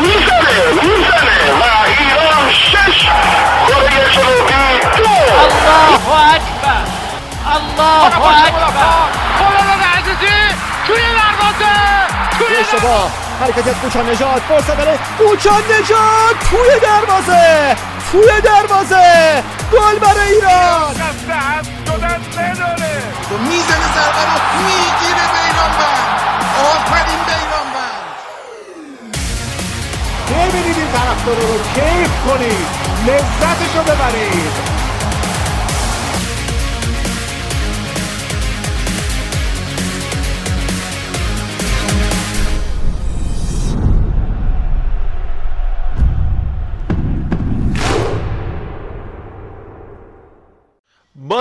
می‌زنه 0.00 0.72
می‌زنه 0.82 1.52
و 1.52 1.62
ایران 1.98 2.50
شش 2.52 3.08
کره 3.68 4.10
جنوبی 4.14 4.64
دو 4.96 5.10
الله 5.44 6.08
اکبر 6.34 6.84
الله 7.54 8.04
اکبر 8.06 9.08
خلال 9.38 9.80
عزیزی 9.96 10.38
توی 10.86 10.96
دروازه 10.96 11.74
توی 12.38 12.56
اشتباه 12.56 13.10
حرکت 13.40 13.68
از 13.68 13.74
نجات 14.10 14.42
نجات 15.64 16.38
توی 16.50 16.80
دروازه 16.82 17.76
توی 18.12 18.40
دروازه 18.40 19.42
گل 19.72 19.98
برای 19.98 20.28
ایران 20.32 20.94
ضربه 23.94 24.22
رو 24.30 24.38
می‌گیره 24.58 25.26
بیرانوند 25.34 26.20
آفرین 26.70 27.20
بیرانوند 27.28 28.04
ببینید 30.30 30.76
این 30.78 30.92
طرفدارا 30.92 31.38
رو؟ 31.38 31.58
کیف 31.74 32.12
کنید. 32.26 32.66
لذتشو 33.06 33.82
ببرید. 33.82 34.83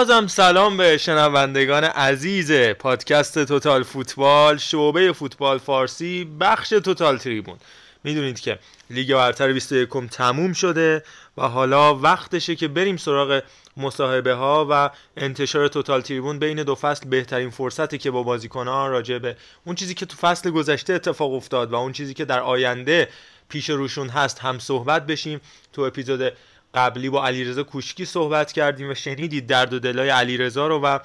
بازم 0.07 0.27
سلام 0.27 0.77
به 0.77 0.98
شنوندگان 0.98 1.84
عزیز 1.84 2.52
پادکست 2.52 3.45
توتال 3.45 3.84
فوتبال 3.84 4.57
شعبه 4.57 5.13
فوتبال 5.13 5.57
فارسی 5.57 6.27
بخش 6.40 6.70
توتال 6.70 7.18
تریبون. 7.18 7.57
می‌دونید 8.04 8.40
که 8.40 8.60
لیگ 8.90 9.13
برتر 9.13 9.54
21 9.54 9.90
تموم 10.12 10.54
شده 10.54 11.04
و 11.37 11.48
حالا 11.48 11.95
وقتشه 11.95 12.55
که 12.55 12.68
بریم 12.68 12.98
سراغ 12.98 13.41
مصاحبه 13.77 14.34
ها 14.34 14.68
و 14.70 14.90
انتشار 15.18 15.68
توتال 15.68 16.01
تریبون 16.01 16.40
بین 16.40 16.63
دو 16.63 16.76
فصل 16.76 17.10
بهترین 17.10 17.49
فرصتی 17.49 17.98
که 17.98 18.12
با 18.12 18.23
بازیکنان 18.23 18.91
راجع 18.91 19.17
به 19.17 19.35
اون 19.65 19.76
چیزی 19.76 19.93
که 19.93 20.05
تو 20.05 20.17
فصل 20.17 20.49
گذشته 20.49 20.93
اتفاق 20.93 21.34
افتاد 21.34 21.71
و 21.71 21.76
اون 21.76 21.91
چیزی 21.91 22.13
که 22.13 22.26
در 22.26 22.40
آینده 22.40 23.10
پیش 23.49 23.70
روشون 23.70 24.10
هست 24.10 24.40
هم 24.40 24.60
صحبت 24.60 25.05
بشیم. 25.05 25.41
تو 25.73 25.82
اپیزود 25.82 26.34
قبلی 26.74 27.10
با 27.10 27.27
علیرضا 27.27 27.63
کوشکی 27.63 28.05
صحبت 28.05 28.52
کردیم 28.52 28.90
و 28.90 28.93
شنیدید 28.93 29.48
درد 29.48 29.74
و 29.74 29.79
دلای 29.79 30.10
علیرضا 30.10 30.68
رو 30.68 30.79
و 30.79 30.99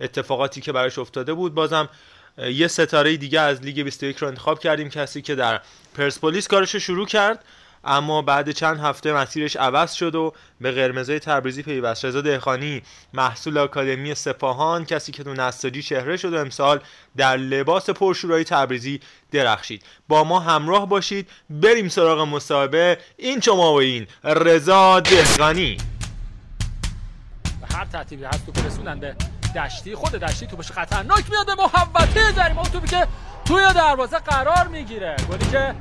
اتفاقاتی 0.00 0.60
که 0.60 0.72
براش 0.72 0.98
افتاده 0.98 1.34
بود. 1.34 1.54
بازم 1.54 1.88
یه 2.38 2.68
ستاره 2.68 3.16
دیگه 3.16 3.40
از 3.40 3.62
لیگ 3.62 3.80
21 3.80 4.16
رو 4.16 4.28
انتخاب 4.28 4.58
کردیم 4.58 4.88
کسی 4.88 5.22
که 5.22 5.34
در 5.34 5.60
پرسپولیس 5.94 6.48
کارش 6.48 6.74
رو 6.74 6.80
شروع 6.80 7.06
کرد. 7.06 7.44
اما 7.84 8.22
بعد 8.22 8.50
چند 8.50 8.80
هفته 8.80 9.12
مسیرش 9.12 9.56
عوض 9.56 9.92
شد 9.92 10.14
و 10.14 10.32
به 10.60 10.72
قرمزای 10.72 11.18
تبریزی 11.18 11.62
پیوست. 11.62 12.04
رضا 12.04 12.20
دهخانی 12.20 12.82
محصول 13.12 13.58
آکادمی 13.58 14.14
سپاهان 14.14 14.84
کسی 14.84 15.12
که 15.12 15.24
تو 15.24 15.32
نساجی 15.32 15.82
چهره 15.82 16.16
شد 16.16 16.32
و 16.32 16.38
امسال 16.38 16.80
در 17.16 17.36
لباس 17.36 17.90
پرشورای 17.90 18.44
تبریزی 18.44 19.00
درخشید. 19.32 19.82
با 20.08 20.24
ما 20.24 20.40
همراه 20.40 20.88
باشید. 20.88 21.28
بریم 21.50 21.88
سراغ 21.88 22.20
مصاحبه. 22.20 22.98
این 23.16 23.40
شما 23.40 23.72
و 23.72 23.76
این. 23.80 24.06
رضا 24.24 25.00
دهقانی. 25.00 25.76
هر 27.74 27.84
ترتیبی 27.84 28.24
هست 28.24 28.46
تو 28.46 28.66
رسوندن 28.66 29.00
به 29.00 29.16
دشتی. 29.56 29.94
خود 29.94 30.12
دشتی 30.12 30.46
توپش 30.46 30.70
خطرناک 30.70 31.30
میاد 31.30 31.46
به 31.46 31.54
محوطه. 31.54 32.32
جریمه 32.36 32.62
توپی 32.62 32.88
که 32.88 33.06
توی 33.44 33.62
دروازه 33.74 34.18
قرار 34.18 34.68
می‌گیره. 34.68 35.16
گلی 35.30 35.50
که 35.50 35.74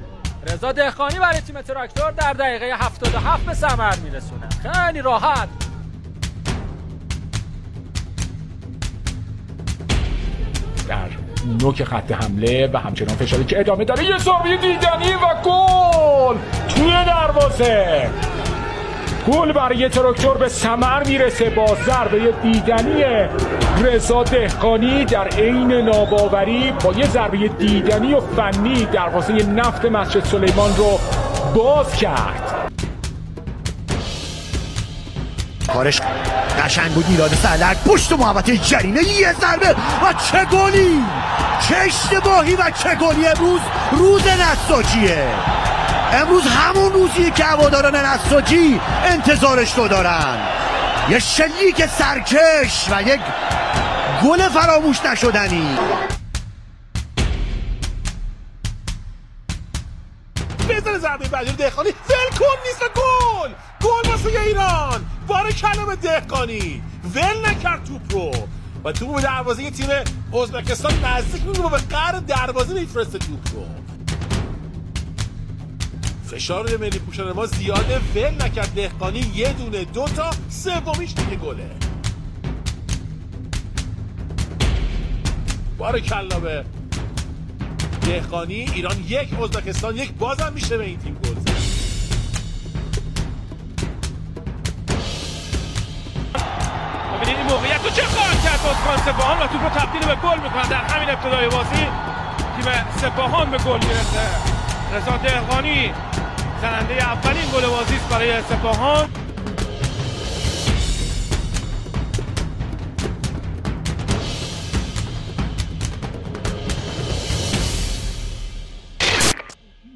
رضا 0.47 0.71
دهخانی 0.71 1.19
برای 1.19 1.41
تیم 1.41 1.61
تراکتور 1.61 2.11
در 2.11 2.33
دقیقه 2.33 2.65
77 2.65 3.45
به 3.45 3.53
ثمر 3.53 3.95
میرسونه. 3.95 4.49
خیلی 4.63 5.01
راحت. 5.01 5.49
در 10.87 11.09
نوک 11.61 11.83
خط 11.83 12.11
حمله 12.11 12.69
و 12.73 12.77
همچنان 12.77 13.15
فشاری 13.15 13.43
که 13.43 13.59
ادامه 13.59 13.85
داره 13.85 14.05
یه 14.05 14.17
زاویه 14.17 14.57
دیدنی 14.57 15.13
و 15.13 15.41
گل! 15.43 16.37
توی 16.69 17.05
دروازه! 17.05 18.09
گل 19.27 19.51
برای 19.51 19.89
تراکتور 19.89 20.37
به 20.37 20.49
ثمر 20.49 21.03
می‌رسه 21.03 21.49
با 21.49 21.77
ضربه 21.85 22.33
دیدنی 22.43 23.03
رضا 23.83 24.23
دهقانی 24.23 25.05
در 25.05 25.27
عین 25.27 25.71
ناباوری 25.71 26.73
با 26.83 26.93
یه 26.93 27.07
ضربه 27.07 27.47
دیدنی 27.47 28.13
و 28.13 28.19
فنی 28.19 28.85
دروازه 28.85 29.33
نفت 29.33 29.85
مسجد 29.85 30.25
سلیمان 30.25 30.75
رو 30.75 30.99
باز 31.55 31.93
کرد. 31.93 32.71
کارش 35.73 36.01
قشنگ 36.65 36.91
بود 36.91 37.09
میلاد 37.09 37.29
سلک 37.29 37.77
پشت 37.85 38.11
محوطه 38.11 38.57
جریمه 38.57 39.03
یه 39.03 39.33
ضربه 39.33 39.69
و 39.71 40.13
چه 40.31 40.45
گلی! 40.45 41.03
چه 41.67 41.75
اشتباهی 41.75 42.55
و 42.55 42.71
چه 42.83 42.95
گلی 42.95 43.27
امروز! 43.27 43.61
روز 43.91 44.23
نساجیه! 44.27 45.23
امروز 46.11 46.43
همون 46.43 46.93
روزیه 46.93 47.31
که 47.31 47.43
هواداران 47.43 47.95
نساجی 47.95 48.81
انتظارش 49.03 49.73
رو 49.73 49.87
دارن. 49.87 50.37
یه 51.09 51.19
شلیک 51.19 51.85
سرکش 51.85 52.87
و 52.91 53.01
یک 53.01 53.21
گل 54.23 54.49
فراموش 54.49 55.05
نشدنی. 55.05 55.77
بزن 60.69 60.97
ضربه 60.97 61.27
بعدی 61.27 61.51
دهقانی. 61.51 61.89
ول 61.89 62.37
کن 62.39 62.45
نیست 62.67 62.81
گل. 62.95 63.51
گل 63.81 64.09
واسه 64.11 64.39
ایران. 64.39 65.05
بار 65.27 65.51
کلام 65.51 65.95
دهقانی. 65.95 66.83
ول 67.15 67.49
نکرد 67.49 67.83
توپ 67.83 68.01
رو. 68.13 68.47
و 68.83 68.91
توپ 68.91 69.15
به 69.15 69.21
دروازه 69.21 69.71
تیم 69.71 69.89
ازبکستان 70.41 71.05
نزدیک 71.05 71.45
میگه 71.45 71.61
به 71.61 71.77
قهر 71.77 72.11
دروازه 72.11 72.73
میفرسته 72.73 73.17
توپ 73.17 73.39
رو. 73.53 73.65
فشار 76.31 76.77
ملی 76.77 76.99
پوشان 76.99 77.31
ما 77.31 77.45
زیاده 77.45 77.99
ول 78.15 78.45
نکرد. 78.45 78.73
دهقانی 78.75 79.31
یه 79.35 79.53
دونه 79.53 79.83
دو 79.83 80.05
تا 80.05 80.29
سومیش 80.49 81.13
دیگه 81.13 81.35
گله. 81.35 81.71
بار 85.77 85.99
کلا 85.99 86.39
به 86.39 86.65
دهقانی 88.01 88.53
ایران 88.53 88.95
یک 89.07 89.39
ازبکستان 89.41 89.97
یک 89.97 90.13
بازم 90.13 90.51
میشه 90.55 90.77
به 90.77 90.83
این 90.83 90.99
تیم 90.99 91.13
گل. 91.23 91.29
ببینید 97.15 97.37
این 97.37 97.47
موقعیت 97.47 97.83
رو 97.83 97.89
چه 97.89 98.03
خواهد 98.03 98.43
کرد 98.43 98.63
بازیکن 98.63 99.11
سپاهان 99.11 99.37
و 99.37 99.47
توپ 99.47 99.63
رو 99.63 99.69
تبدیل 99.69 100.01
به 100.01 100.15
گل 100.15 100.39
می‌کنن 100.43 100.69
در 100.69 100.83
همین 100.83 101.09
ابتدای 101.09 101.49
بازی 101.49 101.87
تیم 102.55 102.73
سپاهان 103.01 103.51
به 103.51 103.57
گل 103.57 103.79
می‌رسه. 103.87 104.51
رضا 104.93 105.17
دهقانی 105.17 105.91
زننده 106.61 106.93
اولین 106.93 107.43
گل 107.53 107.67
بازی 107.69 107.95
است 107.95 108.09
برای 108.09 108.41
سپاهان 108.41 109.09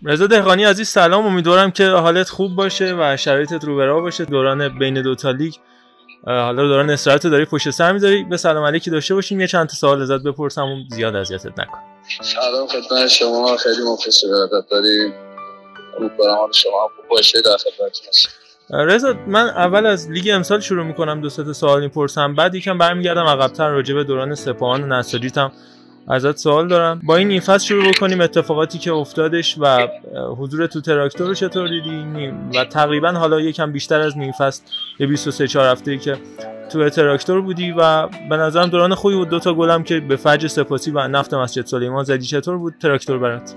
رضا 0.04 0.28
دهقانی 0.28 0.64
عزیز 0.64 0.88
سلام. 0.88 1.26
امیدوارم 1.26 1.72
که 1.72 1.88
حالت 1.88 2.30
خوب 2.30 2.56
باشه 2.56 2.96
و 3.00 3.18
شرایطت 3.18 3.64
رو 3.64 3.76
به 3.76 3.86
راه 3.86 4.02
باشه. 4.02 4.26
دوران 4.26 4.80
بین 4.80 5.02
دو 5.02 5.16
تا 5.16 5.32
لیگ 5.32 5.54
حالا 6.26 6.68
دوران 6.68 6.90
استراحت 6.90 7.26
رو 7.26 7.32
داری 7.32 7.46
پشت 7.46 7.70
سر 7.70 7.92
می‌ذاری. 7.92 8.24
به 8.24 8.38
سلام 8.38 8.64
علیکی 8.64 8.92
داشته 8.92 9.16
باشیم. 9.16 9.42
یه 9.42 9.48
چند 9.48 9.68
تا 9.68 9.74
سوال 9.74 10.02
ازت 10.02 10.24
بپرسم 10.24 10.66
و 10.66 10.76
زیاد 10.92 11.16
اذیتت 11.16 11.60
نکن. 11.60 11.80
سلام 12.22 12.68
خدمت 12.68 13.08
شما. 13.08 13.58
خیلی 13.58 13.82
مخلص 13.94 14.24
ارادت 14.24 14.70
داریم. 14.72 15.25
امیدوارم 16.00 16.52
شما 16.52 16.92
باشه 17.10 17.42
در 17.42 17.58
خدمتتون 17.58 18.32
رضا 18.70 19.16
من 19.28 19.50
اول 19.50 19.86
از 19.86 20.12
لیگ 20.12 20.30
امسال 20.34 20.60
شروع 20.60 20.86
می‌کنم 20.86 21.22
دو 21.22 21.30
تا 21.30 21.54
سوال 21.54 21.82
می‌پرسم. 21.82 22.36
بعد 22.36 22.56
یکم 22.56 22.78
برمیگردم 22.78 23.26
عقبتر 23.26 23.70
راجع 23.70 23.96
به 23.96 24.04
دوران 24.04 24.36
سپاهان 24.36 24.84
و 24.84 24.88
نساجیتم 25.00 25.52
ازت 26.08 26.38
سوال 26.38 26.68
دارم. 26.68 27.02
با 27.04 27.16
این 27.16 27.28
نیم 27.28 27.40
فصل 27.40 27.66
شروع 27.66 27.92
بکنیم 27.92 28.22
اتفاقاتی 28.22 28.78
که 28.78 28.92
افتادش 28.92 29.56
و 29.60 29.88
حضور 30.38 30.68
تو 30.68 30.82
تراکتور 30.82 31.28
رو 31.28 31.34
چطور 31.34 31.68
دیدی 31.68 32.34
و 32.56 32.66
تقریبا 32.66 33.12
حالا 33.12 33.42
یکم 33.42 33.72
بیشتر 33.72 34.00
از 34.00 34.18
نیم 34.18 34.32
فصل 34.32 34.64
یه 35.00 35.08
23 35.08 35.48
4 35.48 35.72
هفته 35.72 35.98
که 35.98 36.18
تو 36.72 36.90
تراکتور 36.90 37.42
بودی 37.42 37.72
و 37.72 38.08
به 38.08 38.38
نظرم 38.38 38.70
دوران 38.70 38.96
خوبی 38.96 39.16
بود. 39.16 39.30
دو 39.30 39.40
تا 39.40 39.54
گلم 39.54 39.84
که 39.84 40.00
به 40.00 40.16
فجر 40.16 40.48
سپاسی 40.48 40.92
و 40.92 41.08
نفت 41.08 41.34
مسجد 41.34 41.66
سلیمان 41.66 42.04
زدی. 42.04 42.26
چطور 42.26 42.58
بود 42.58 42.74
تراکتور 42.82 43.18
برات؟ 43.18 43.56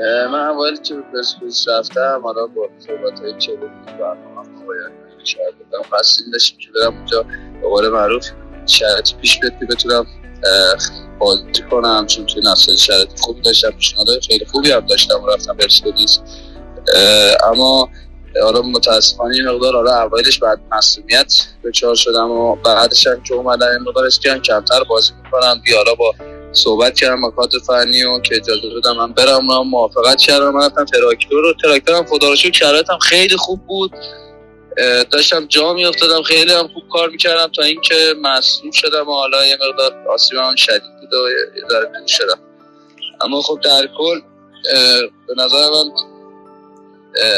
من 0.00 0.34
اولی 0.34 0.78
که 0.78 0.94
به 0.94 1.02
پرسپولیس 1.12 1.68
رفتم 1.68 2.20
حالا 2.24 2.46
با 2.46 2.68
صحبت 2.78 3.20
های 3.20 3.38
که 3.38 3.52
بود 3.52 3.86
برنامه 3.86 4.66
باید 4.66 4.92
شاید 5.24 5.54
بودم. 5.58 5.82
داشتیم 6.32 6.58
که 6.58 6.68
برم 6.74 6.96
اونجا 6.96 7.22
به 7.62 7.68
قول 7.68 7.88
معروف 7.88 8.26
شرط 8.66 9.14
پیش 9.14 9.40
بیاد 9.40 9.52
که 9.60 9.66
بتونم 9.66 10.06
بازی 11.18 11.62
کنم 11.70 12.06
چون 12.06 12.26
توی 12.26 12.42
نسل 12.52 12.76
شرایط 12.76 13.20
خوبی 13.20 13.40
داشتم 13.40 13.70
پیشنهادهای 13.70 14.20
خیلی 14.20 14.44
خوبی 14.44 14.70
هم 14.70 14.86
داشتم 14.86 15.22
و 15.24 15.30
رفتم 15.30 15.56
پرسپولیس. 15.56 16.20
اما 17.44 17.88
حالا 18.42 18.62
متاسفانه 18.62 19.36
یه 19.36 19.42
مقدار 19.42 19.74
حالا 19.74 19.92
اولش 19.92 20.38
بعد 20.38 20.60
مسئولیت 20.72 21.34
دچار 21.64 21.94
شدم 21.94 22.30
و 22.30 22.56
بعدش 22.56 23.06
هم 23.06 23.22
که 23.22 23.34
اومدن 23.34 23.68
این 23.68 23.80
مقدار 23.88 24.06
اسکیان 24.06 24.42
کمتر 24.42 24.84
بازی 24.84 25.12
می‌کنم 25.24 25.62
حالا 25.76 25.94
با 25.94 26.14
صحبت 26.52 26.94
کردم 26.94 27.20
با 27.20 27.30
کادر 27.30 27.58
فنی 27.66 28.04
و 28.04 28.20
که 28.20 28.36
اجازه 28.36 28.68
بدم 28.76 28.96
من 28.96 29.12
برم 29.12 29.50
و 29.50 29.62
موافقت 29.62 30.20
کردم. 30.20 30.56
رفتم 30.58 30.84
تراکتور 30.84 31.42
رو. 31.42 31.54
تراکتورم 31.62 32.06
خدا 32.06 32.28
رو 32.28 32.36
شکر 32.36 32.82
خیلی 33.02 33.36
خوب 33.36 33.60
بود. 33.66 33.92
داشتم 35.10 35.46
جا 35.46 35.72
میافتادم. 35.72 36.22
خیلی 36.22 36.52
هم 36.52 36.68
خوب 36.68 36.82
کار 36.92 37.08
می‌کردم 37.10 37.52
تا 37.56 37.62
اینکه 37.62 38.14
مصروف 38.22 38.74
شدم 38.74 39.08
و 39.08 39.12
حالا 39.12 39.46
یه 39.46 39.56
مقدار 39.70 40.08
آسیبم 40.08 40.42
هم 40.44 40.56
شدید 40.56 40.82
بود 41.00 41.14
و 41.14 41.30
یه- 41.30 42.06
شدم. 42.06 42.40
اما 43.20 43.42
خب 43.42 43.58
در 43.64 43.88
کل 43.98 44.20
به 45.28 45.34
نظر 45.36 45.70
من 45.70 45.90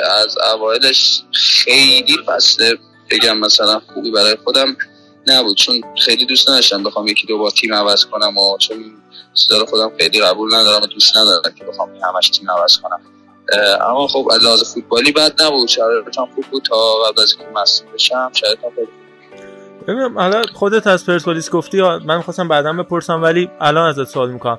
از 0.05 0.39
اوایلش 0.39 1.23
خیلی 1.33 2.17
فصل 2.27 2.77
بگم 3.11 3.39
مثلا 3.39 3.81
خوبی 3.95 4.11
برای 4.11 4.37
خودم. 4.45 4.77
نبود. 5.27 5.57
چون 5.57 5.81
خیلی 6.05 6.27
دوست 6.27 6.51
نداشتم 6.51 6.83
بخوام 6.83 7.07
یکی 7.07 7.27
دو 7.27 7.39
بار 7.39 7.51
تیم 7.51 7.75
عوض 7.75 8.05
کنم 8.05 8.39
و 8.39 8.59
چون 8.59 8.77
صدا 9.35 9.67
خودم 9.67 9.93
خیلی 9.99 10.21
قبول 10.21 10.55
ندارم 10.55 10.83
و 10.83 10.87
دوست 10.87 11.17
ندارم 11.17 11.55
که 11.59 11.65
بخوام 11.65 11.89
همش 12.03 12.29
تیم 12.29 12.51
عوض 12.51 12.79
کنم. 12.79 13.01
اما 13.81 14.07
خب 14.07 14.31
از 14.33 14.75
فوتبالی 14.75 15.13
بد 15.13 15.43
نبود. 15.43 15.69
شرایطم 15.69 16.29
خوب 16.35 16.45
بود 16.51 16.63
تا 16.63 16.77
قبل 16.77 17.23
از 17.23 17.37
اینکه 17.39 17.61
مصدوم 17.61 17.93
بشم. 17.93 18.31
شرایطم 18.35 18.69
ببینم 19.89 20.19
حالا 20.19 20.43
خودت 20.55 20.87
از 20.87 21.07
پرسپولیس 21.07 21.51
گفتی 21.51 21.83
من 21.83 22.21
خواستم 22.21 22.49
بعدا 22.49 22.73
بپرسم 22.73 23.23
ولی 23.23 23.51
الان 23.61 23.89
ازت 23.89 24.05
سوال 24.05 24.31
می‌کنم. 24.31 24.59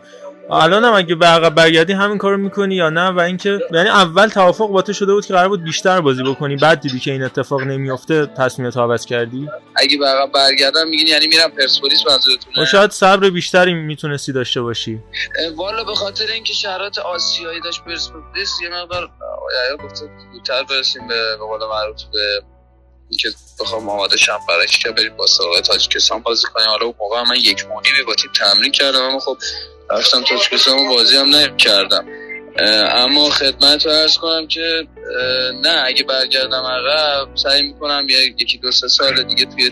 الان 0.52 0.84
هم 0.84 0.94
اگه 0.94 1.16
به 1.16 1.26
عقب 1.26 1.56
برگردی 1.56 1.94
همین 1.94 2.18
کارو 2.18 2.38
می‌کنی 2.38 2.76
یا 2.76 2.90
نه؟ 2.90 3.10
و 3.10 3.20
اینکه 3.20 3.60
یعنی 3.72 3.90
اول 3.90 4.28
توافق 4.28 4.68
با 4.68 4.82
تو 4.82 4.94
شده 4.94 5.14
بود 5.14 5.26
که 5.26 5.34
قرار 5.34 5.50
بود 5.50 5.64
بیشتر 5.64 6.02
بازی 6.02 6.24
بکنی 6.24 6.56
بعد 6.56 6.80
دیدی 6.80 7.00
که 7.00 7.12
این 7.12 7.24
اتفاق 7.24 7.62
نمیفته 7.62 8.26
تصمیمت 8.26 8.78
عوض 8.78 9.06
کردی؟ 9.06 9.50
اگه 9.76 9.98
به 9.98 10.06
عقب 10.06 10.32
برگردم 10.32 10.88
میگین 10.88 11.08
یعنی 11.08 11.28
میرم 11.28 11.52
پرسپولیس 11.52 12.06
و 12.06 12.10
منظورتونه 12.10 12.66
شاید 12.66 12.92
صبر 12.92 13.30
بیشتری 13.30 13.74
می‌تونستی 13.74 14.32
داشته 14.32 14.62
باشی. 14.62 15.00
والا 15.56 15.84
به 15.84 15.96
خاطر 15.96 16.26
اینکه 16.34 16.54
شرایط 16.54 16.98
آسیایی 16.98 17.62
داشت 17.62 17.84
پرسپولیس 17.84 18.52
یه 18.64 18.70
مقدار 18.70 19.10
یا 19.70 19.78
گفته 19.78 20.10
زودتر 20.34 20.64
برسیم 20.64 21.08
به 21.08 21.36
قول 21.40 21.60
معروف 21.70 22.04
به 22.14 22.42
اینکه 23.10 23.30
بخوام 23.60 23.90
آماده 23.90 24.18
شم 24.18 24.40
برای 24.50 24.68
که 24.68 24.92
بریم 24.92 25.18
با 25.18 25.28
سراغ 25.28 25.60
تاجیکستان 25.60 26.20
بازی 26.20 26.48
کنیم. 26.54 26.68
حالا 26.68 26.86
اون 26.86 26.96
موقع 27.00 27.24
من 27.30 27.36
یک 27.36 27.66
ماه 27.66 27.82
نیمه 27.86 28.04
با 28.08 28.16
تیم 28.16 28.32
تمرین 28.32 28.72
کردم 28.72 29.02
اما 29.02 29.20
خب 29.20 29.38
رفتم 29.92 30.24
تاجیکستان 30.24 30.80
و 30.80 30.90
بازی 30.90 31.18
هم 31.18 31.36
نکردم. 31.36 32.06
اما 32.92 33.30
خدمت 33.30 33.86
رو 33.86 33.92
ارز 33.92 34.18
کنم 34.18 34.48
که 34.48 34.88
نه 35.64 35.84
اگه 35.86 36.04
برگردم 36.04 36.64
عقب 36.64 37.28
سعی 37.36 37.68
می‌کنم 37.68 38.08
یکی 38.10 38.58
دو 38.58 38.72
سه 38.72 38.88
سال 38.88 39.24
دیگه 39.24 39.46
توی 39.46 39.72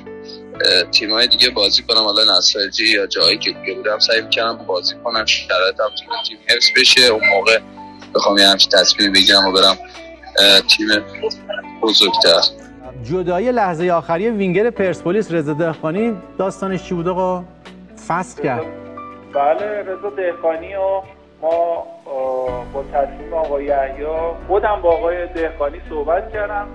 تیمای 0.92 1.28
دیگه 1.28 1.50
بازی 1.50 1.84
کنم. 1.84 2.04
حالا 2.04 2.38
نساجی 2.38 2.86
یا 2.86 3.08
جایی 3.08 3.38
که 3.38 3.52
دیگه 3.52 3.74
بودم 3.74 4.00
سعی 4.00 4.22
می‌کردم 4.22 4.58
بازی 4.68 4.96
کنم 5.04 5.26
شرایطم 5.26 5.90
توی 5.98 6.08
تیم 6.28 6.38
حفظ 6.48 6.68
بشه. 6.78 7.06
اون 7.06 7.28
موقع 7.28 7.60
بخوام 8.16 8.38
یه 8.38 8.48
همچین 8.48 8.70
تصمیم 8.70 9.14
بگیرم 9.14 9.46
و 9.46 9.52
برم 9.52 9.78
تیم 10.78 10.88
بزرگتر. 11.82 12.42
جدایی 13.12 13.52
لحظه 13.52 13.92
آخری 13.92 14.30
وینگر 14.30 14.70
پرسپولیس 14.70 15.32
رضا 15.32 15.54
دهقانی 15.54 16.14
داستانش 16.40 16.84
چی 16.84 16.94
بود 16.96 17.08
آقا؟ 17.08 17.44
فصل 18.08 18.44
کرد. 18.44 18.83
بله 19.34 19.84
رضا 19.84 20.10
دهقانی 20.10 20.76
و 20.76 21.02
ما 21.42 21.84
با 22.74 22.84
تصمیم 22.94 23.34
آقای 23.34 23.66
یحیی 23.66 24.06
خودم 24.48 24.82
با 24.82 24.92
آقای 24.92 25.28
دهقانی 25.28 25.82
صحبت 25.90 26.32
کردم. 26.34 26.68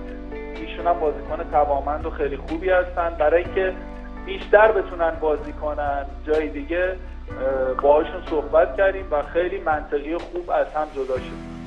ایشون 0.55 0.87
هم 0.87 0.99
بازیکن 0.99 1.51
توامند 1.51 2.05
و 2.05 2.09
خیلی 2.09 2.37
خوبی 2.37 2.69
هستن. 2.69 3.15
برای 3.19 3.43
اینکه 3.43 3.73
بیشتر 4.25 4.71
بتونن 4.71 5.11
بازی 5.21 5.53
کنن 5.53 6.05
جای 6.27 6.49
دیگه 6.49 6.83
اه، 6.85 7.73
باهاشون 7.73 8.21
صحبت 8.29 8.77
کردیم 8.77 9.05
و 9.11 9.21
خیلی 9.21 9.59
منطقی 9.59 10.13
و 10.13 10.19
خوب 10.19 10.51
از 10.51 10.67
هم 10.75 10.87
جدا 10.95 11.15
شد 11.15 11.58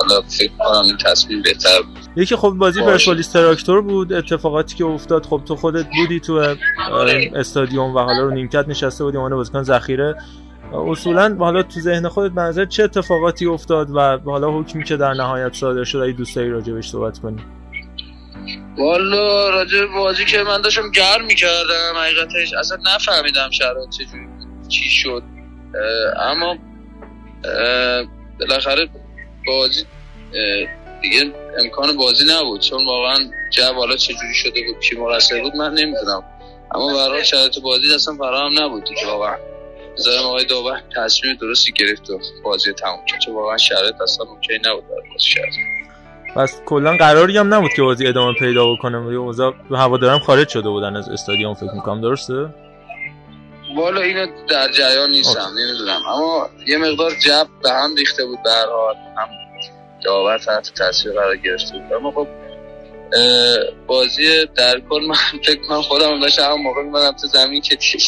حالا 0.00 0.22
فکر 0.22 0.52
کنم 0.58 0.84
این 0.84 0.96
تصمیم 0.96 1.42
بهتر 1.42 1.82
بود. 1.82 1.98
یکی 2.16 2.36
خب 2.36 2.48
بازی. 2.48 2.80
پرسپولیس 2.80 3.32
تراکتور 3.32 3.82
بود 3.82 4.12
اتفاقاتی 4.12 4.76
که 4.76 4.84
افتاد. 4.84 5.26
خب 5.26 5.42
تو 5.48 5.56
خودت 5.56 5.86
بودی 5.96 6.20
تو 6.20 6.32
اه، 6.32 6.56
استادیوم 7.34 7.94
و 7.94 7.98
حالا 7.98 8.20
رو 8.20 8.30
نیمکت 8.30 8.68
نشسته 8.68 9.04
بودی 9.04 9.16
عنوان 9.16 9.34
بازیکن 9.34 9.62
ذخیره. 9.62 10.14
اصولا 10.72 11.36
حالا 11.38 11.62
تو 11.62 11.80
ذهن 11.80 12.08
خودت 12.08 12.34
به 12.34 12.40
نظر 12.40 12.64
چه 12.64 12.82
اتفاقاتی 12.82 13.46
افتاد 13.46 13.90
و 13.90 14.18
حالا 14.18 14.60
حکمی 14.60 14.84
که 14.84 14.96
در 14.96 15.14
نهایت 15.14 15.54
صادر 15.54 15.84
شد؟ 15.84 15.98
اگه 15.98 16.12
دوست 16.12 16.36
داری 16.36 16.50
راجبش 16.50 16.88
صحبت 16.88 17.18
کنی. 17.18 17.42
والا 18.78 19.50
راجع 19.50 19.86
بازی 19.94 20.24
که 20.24 20.42
من 20.42 20.60
داشتم 20.60 20.90
گرم 20.90 21.24
می‌کردم 21.26 21.96
حقیقتش 21.96 22.52
اصلا 22.58 22.78
نفهمیدم 22.94 23.50
شرایط 23.50 23.90
چجوری 23.90 24.28
چی 24.68 24.90
شد. 24.90 25.22
اه، 25.74 26.30
اما 26.30 26.56
بالاخره 28.40 28.88
بازی 29.46 29.84
دیگه 31.02 31.32
امکان 31.64 31.96
بازی 31.96 32.24
نبود. 32.30 32.60
چون 32.60 32.86
واقعا 32.86 33.16
جو 33.50 33.62
حالا 33.62 33.96
چجوری 33.96 34.34
شده 34.34 34.60
بود 34.66 34.80
کی 34.80 34.96
مرسل 34.96 35.42
بود 35.42 35.56
من 35.56 35.74
نمی‌دونم. 35.74 36.22
اما 36.74 36.94
برای 36.94 37.24
شرایط 37.24 37.58
بازی 37.58 37.94
اصلا 37.94 38.14
فراهم 38.14 38.62
نبود 38.62 38.84
که 38.84 39.06
واقعا. 39.06 39.36
بذارم 39.96 40.22
آقای 40.26 40.44
داور 40.44 40.82
تصمیم 40.96 41.36
درستی 41.40 41.72
گرفت 41.72 42.10
و 42.10 42.20
بازی 42.44 42.72
تموم 42.72 43.00
کرد. 43.06 43.20
چون 43.20 43.34
واقعا 43.34 43.56
شرایط 43.56 44.00
اصلا 44.00 44.26
اوکی 44.26 44.54
نبود 44.54 44.88
برای 44.88 45.08
بازی 45.12 45.30
کرد 45.34 45.52
پس 46.36 46.60
کلا 46.66 46.96
قراری 46.96 47.38
هم 47.38 47.54
نبود 47.54 47.70
که 47.76 47.82
بازی 47.82 48.06
ادامه 48.06 48.34
پیدا 48.38 48.72
بکنه. 48.72 48.98
و 48.98 49.08
اوضاع 49.08 49.54
هوادارم 49.70 50.18
خارج 50.18 50.48
شده 50.48 50.68
بودن 50.68 50.96
از 50.96 51.08
استادیوم 51.08 51.54
فکر 51.54 51.74
می‌کنم. 51.74 52.00
درسته؟ 52.00 52.48
والا 53.76 54.00
اینو 54.00 54.26
در 54.48 54.72
جریان 54.72 55.10
نیستم 55.10 55.50
نمی‌دونم. 55.58 56.06
اما 56.06 56.50
یه 56.66 56.78
مقدار 56.78 57.10
جب 57.10 57.46
به 57.62 57.70
هم 57.70 57.94
ریخته 57.96 58.24
بود 58.24 58.38
به 58.44 58.50
هر 58.50 58.66
حال 58.66 58.94
هم 58.94 59.28
داور 60.04 60.38
تحت 60.38 60.74
تاثیر 60.74 61.12
قرار 61.12 61.36
گرفته 61.36 61.78
بود. 61.78 61.92
اما 61.92 62.10
خب 62.10 62.26
بازی 63.86 64.46
در 64.56 64.80
کل 64.90 65.06
من 65.06 65.14
فکر 65.46 65.60
کنم 65.68 65.82
خودم 65.82 66.20
داشتم 66.20 66.42
همون 66.42 66.62
موقع 66.62 66.82
میمدم 66.82 67.12
تو 67.12 67.26
زمین 67.26 67.60
که 67.62 67.76
دیگه 67.76 67.98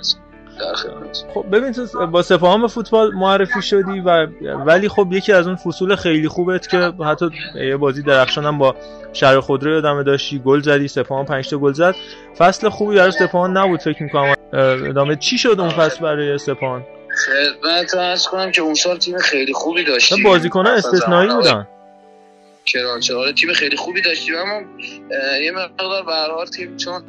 نشد. 0.00 0.24
در 0.60 0.74
خدمت. 0.74 1.24
خب 1.34 1.44
ببین 1.52 1.72
تو 1.72 2.06
با 2.06 2.22
سپاهان 2.22 2.66
فوتبال 2.66 3.14
معرفی 3.14 3.62
شدی 3.62 4.00
و 4.00 4.26
ولی 4.66 4.88
خب 4.88 5.12
یکی 5.12 5.32
از 5.32 5.46
اون 5.46 5.56
فصول 5.56 5.96
خیلی 5.96 6.28
خوبت 6.28 6.68
که 6.68 6.92
حتی 7.06 7.30
یه 7.54 7.76
بازی 7.76 8.02
درخشان 8.02 8.44
هم 8.44 8.58
با 8.58 8.76
شهر 9.12 9.40
خودرو 9.40 9.70
یادمه 9.74 10.02
داشتی 10.02 10.38
گل 10.38 10.60
زدی 10.60 10.88
سپاهان 10.88 11.24
5 11.24 11.50
تا 11.50 11.58
گل 11.58 11.72
زد. 11.72 11.94
فصل 12.38 12.68
خوبی 12.68 12.96
برای 12.96 13.10
سپاهان 13.10 13.56
نبود 13.56 13.80
فکر 13.80 14.02
می‌کنم 14.02 14.33
ادامه 14.54 15.16
چی 15.16 15.38
شد 15.38 15.56
اون 15.60 15.70
فصل 15.70 16.00
برای 16.00 16.38
سپاهان 16.38 16.86
خدمت 17.26 17.94
ارز 17.94 18.26
کنم 18.26 18.50
که 18.50 18.62
اون 18.62 18.74
سال 18.74 18.98
تیم 18.98 19.18
خیلی 19.18 19.52
خوبی 19.52 19.84
داشتیم. 19.84 20.22
بازیکنان 20.24 20.74
مثلا 20.74 20.90
استثنایی 20.90 21.30
بودن. 21.30 21.66
کرانچه 22.66 23.14
آره 23.14 23.32
تیم 23.32 23.52
خیلی 23.52 23.76
خوبی 23.76 24.02
داشتیم 24.02 24.34
اما 24.36 24.62
یه 25.42 25.50
مقدار 25.50 26.04
به 26.04 26.12
هر 26.12 26.46
تیم 26.46 26.76
چون 26.76 27.02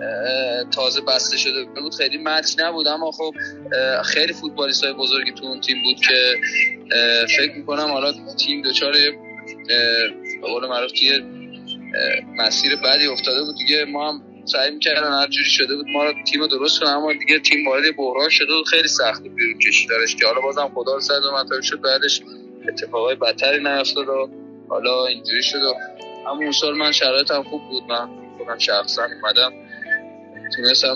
تازه 0.71 1.01
بسته 1.01 1.37
شده 1.37 1.65
بود 1.81 1.95
خیلی 1.95 2.17
مچ 2.17 2.55
نبود 2.59 2.87
اما 2.87 3.11
خب 3.11 3.33
خیلی 4.03 4.33
فوتبالیست 4.33 4.83
های 4.83 4.93
بزرگی 4.93 5.31
تو 5.31 5.45
اون 5.45 5.61
تیم 5.61 5.83
بود 5.83 5.95
که 5.95 6.35
فکر 7.37 7.57
می‌کنم 7.57 7.87
حالا 7.91 8.13
تیم 8.39 8.61
دچار 8.61 8.93
اه، 8.95 9.11
به 10.41 10.47
قول 10.47 10.67
معروف 10.67 10.91
مسیر 12.37 12.75
بدی 12.75 13.07
افتاده 13.07 13.43
بود. 13.43 13.55
دیگه 13.57 13.85
ما 13.85 14.09
هم 14.09 14.21
سعی 14.45 14.71
می‌کردن 14.71 15.11
هر 15.11 15.27
جوری 15.27 15.49
شده 15.49 15.75
بود 15.75 15.85
ما 15.93 16.03
رو 16.03 16.13
تیم 16.27 16.41
رو 16.41 16.47
درست 16.47 16.79
کنم 16.79 16.89
اما 16.89 17.13
دیگه 17.13 17.39
تیم 17.39 17.67
وارد 17.67 17.83
بحران 17.97 18.29
شده 18.29 18.53
بود. 18.57 18.67
خیلی 18.67 18.87
سخت 18.87 19.21
بیرون 19.21 19.59
کشیدنش 19.59 20.15
که 20.15 20.25
حالا 20.27 20.41
بازم 20.41 20.71
خدا 20.75 20.93
رو 20.93 20.99
سر 20.99 21.19
مطلب 21.39 21.61
شد 21.61 21.81
بعدش 21.81 22.21
اتفاقای 22.67 23.15
بدتری 23.15 23.63
نیفتاد 23.63 24.07
و 24.07 24.29
حالا 24.69 25.05
اینجوری 25.05 25.43
شد 25.43 25.63
و 25.63 25.73
اما 26.29 26.37
اون 26.37 26.51
سال 26.51 26.77
من 26.77 26.91
شرایطم 26.91 27.43
خوب 27.43 27.61
بود. 27.69 27.83
من 27.89 28.09
خودم 28.37 28.57
شخصا 28.57 29.01
اومدم 29.03 29.53
تونستم 30.55 30.95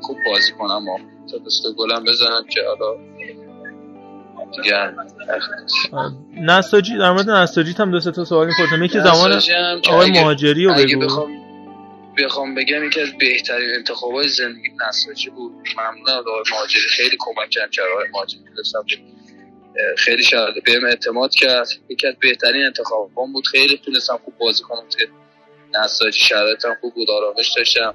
خوب 0.00 0.16
بازی 0.26 0.52
کنم 0.52 0.88
و 0.88 0.98
تا 1.30 1.38
دست 1.46 1.62
گلم 1.78 2.04
بزنم 2.04 2.44
که 2.50 2.60
حالا 2.68 2.96
نساجی 6.36 6.98
در 6.98 7.12
مورد 7.12 7.30
نساجی 7.30 7.72
هم 7.72 7.90
دو 7.90 8.00
سه 8.00 8.12
تا 8.12 8.24
سوال 8.24 8.46
می‌پرسم. 8.46 8.82
یکی 8.82 9.00
زمان 9.00 9.40
آقای 9.88 10.10
مهاجری 10.10 10.64
رو 10.64 10.74
بگو. 10.74 11.45
بخوام 12.18 12.54
بگم 12.54 12.84
یکی 12.84 13.00
از 13.00 13.18
بهترین 13.18 13.70
انتخابای 13.74 14.28
زندگی 14.28 14.68
نساجی 14.88 15.30
بود. 15.30 15.52
ممنونم 15.76 16.18
از 16.18 16.24
آقای 16.26 16.66
خیلی 16.66 17.16
کمک 17.20 17.50
کرد. 17.50 17.70
که 17.70 17.82
آقای 17.82 18.08
مهاجری 18.08 18.40
خیلی 19.98 20.22
شاید 20.22 20.64
بهم 20.64 20.84
اعتماد 20.84 21.34
کرد. 21.34 21.68
یکی 21.88 22.06
از 22.06 22.14
بهترین 22.20 22.64
انتخابام 22.64 23.32
بود. 23.32 23.46
خیلی 23.46 23.80
تونستم 23.84 24.20
خوب 24.24 24.38
بازی 24.38 24.62
کنم. 24.62 24.88
توی 24.88 25.06
نساجی 25.74 26.18
شرایطم 26.18 26.76
خوب 26.80 26.94
بود. 26.94 27.10
آرامش 27.10 27.52
داشتم. 27.56 27.94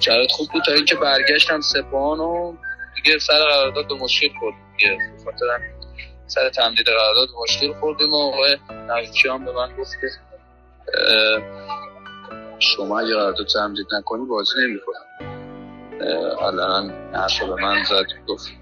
شرایط 0.00 0.30
خوب 0.30 0.48
بود 0.52 0.62
تا 0.64 0.72
اینکه 0.72 0.94
برگشتم 0.94 1.60
سپاهان 1.60 2.20
و 2.20 2.56
دیگه 2.94 3.18
سر 3.18 3.38
قرارداد 3.38 3.88
به 3.88 3.94
مشکل 3.94 4.28
خورد 4.38 4.54
دیگه 4.78 4.98
خاطر 5.24 5.46
سر 6.26 6.50
تمدید 6.50 6.86
قرارداد 6.86 7.28
مشکل 7.42 7.72
خوردیم 7.72 8.12
و 8.12 8.16
آقای 8.16 8.58
نویدکیان 8.70 9.44
به 9.44 9.52
من 9.52 9.76
گفت 9.76 9.90
که 10.00 10.06
شما 12.58 13.00
اگه 13.00 13.14
قرارداد 13.14 13.46
تمدید 13.46 13.86
نکنی 13.92 14.24
بازی 14.24 14.52
نمی‌کنم. 14.58 15.04
الان 16.42 16.92
حرف 17.14 17.42
به 17.42 17.62
من 17.62 17.84
زد 17.84 18.04
گفت 18.28 18.52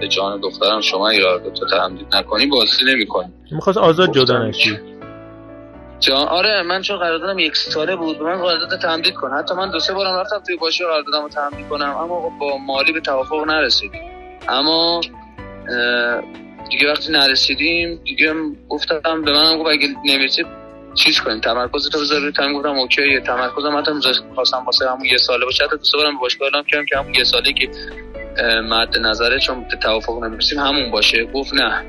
به 0.00 0.08
جان 0.08 0.40
دخترم 0.40 0.80
شما 0.80 1.08
اگه 1.08 1.22
قرارداد 1.22 1.54
تمدید 1.70 2.16
نکنی 2.16 2.46
بازی 2.46 2.84
نمی‌کنی. 2.88 3.32
می‌خواست 3.50 3.78
آزاد 3.78 4.12
جدا 4.12 4.44
نشی. 4.44 4.78
جان 6.00 6.28
آره 6.28 6.62
من 6.62 6.82
چون 6.82 6.98
قراردادم 6.98 7.38
یک 7.38 7.56
ساله 7.56 7.96
بود 7.96 8.22
من 8.22 8.42
قرارداد 8.42 8.80
تمدید 8.80 9.14
کنم 9.14 9.38
حتی 9.38 9.54
من 9.54 9.70
دو 9.70 9.78
سه 9.78 9.94
بارم 9.94 10.18
رفتم 10.18 10.42
توی 10.46 10.56
باشی 10.56 10.84
قراردادم 10.84 11.22
رو 11.22 11.28
تمدید 11.28 11.68
کنم 11.68 11.96
اما 11.96 12.32
با 12.40 12.58
مالی 12.58 12.92
به 12.92 13.00
توافق 13.00 13.46
نرسیدیم. 13.46 14.02
اما 14.48 15.00
دیگه 16.70 16.90
وقتی 16.90 17.12
نرسیدیم 17.12 18.00
دیگه 18.04 18.34
گفتم 18.68 19.22
به 19.22 19.32
منم 19.32 19.58
گفت 19.58 19.70
اگه 19.70 19.88
نمی‌رسی 20.04 20.44
چیز 20.94 21.20
کنیم 21.20 21.40
تمرکز 21.40 21.90
تو 21.90 22.00
بذار 22.00 22.20
روی 22.20 22.32
تمرین 22.32 22.52
گفتم 22.52 22.68
اوکی 22.68 23.20
تمرکزم 23.20 23.76
حتی 23.76 23.90
خواستم 24.34 24.64
واسه 24.66 24.90
همون 24.90 25.04
یه 25.04 25.16
ساله 25.16 25.44
باشه. 25.44 25.64
حتی 25.64 25.76
دوست 25.76 25.92
دارم 25.94 26.18
باشگاه 26.18 26.48
اعلام 26.48 26.64
کردم 26.64 26.84
که 26.84 26.98
همون 26.98 27.14
یه 27.14 27.24
ساله 27.24 27.52
که 27.52 27.68
مد 28.68 28.98
نظره 28.98 29.38
چون 29.38 29.68
توافق 29.82 30.24
نمی‌رسیم 30.24 30.58
همون 30.58 30.90
باشه. 30.90 31.24
گفت 31.24 31.54
نه. 31.54 31.84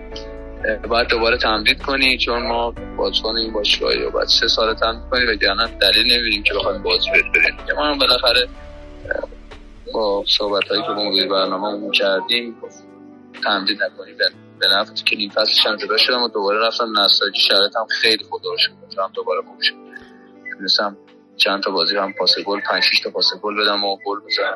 باید 0.90 1.08
دوباره 1.08 1.38
تمدید 1.38 1.82
کنی 1.82 2.18
چون 2.18 2.48
ما 2.48 2.74
بازیکن 2.98 3.36
این 3.36 3.54
باشگاهی 3.54 4.04
و 4.04 4.10
بعد 4.10 4.28
سه 4.28 4.48
سال 4.48 4.74
تمدید 4.74 5.10
کنی 5.12 5.38
دلیل 5.82 6.14
نمی‌بینیم 6.14 6.44
که 6.44 6.54
بخوایم 6.54 6.84
بازی 6.84 7.10
بریم. 7.10 7.58
که 7.68 7.74
ما 7.74 7.86
هم 7.86 7.98
بالاخره 7.98 8.48
با 9.94 10.24
صحبت 10.28 10.68
هایی 10.68 10.82
که 10.82 10.88
با 10.88 11.04
مدیر 11.04 11.28
برنامه 11.28 11.92
کردیم 11.92 12.56
تمدید 13.44 13.84
نکنیم. 13.84 14.16
به 14.60 14.68
نفت 14.68 15.06
که 15.06 15.16
نیم 15.16 15.30
فصلش 15.30 15.66
هم 15.66 15.76
جدا 15.76 15.98
شدم 15.98 16.24
و 16.24 16.28
دوباره 16.28 16.68
رفتم 16.68 17.00
نساجی 17.00 17.40
شرایطم 17.40 17.88
خیلی 18.02 18.26
خدا 18.30 18.58
شد. 18.58 18.72
هم 18.98 19.12
دوباره 19.14 19.42
خوب 19.42 19.62
شد. 19.62 19.76
تونستم 20.58 20.98
چند 21.38 21.64
تا 21.64 21.72
بازی 21.72 21.98
هم 21.98 22.14
پاس 22.14 22.40
گل 22.46 22.62
5 22.62 22.84
6 22.84 23.00
تا 23.00 23.10
پاس 23.10 23.26
گل 23.42 23.62
بدم 23.62 23.84
و 23.84 23.98
گل 24.06 24.20
بزنم. 24.20 24.56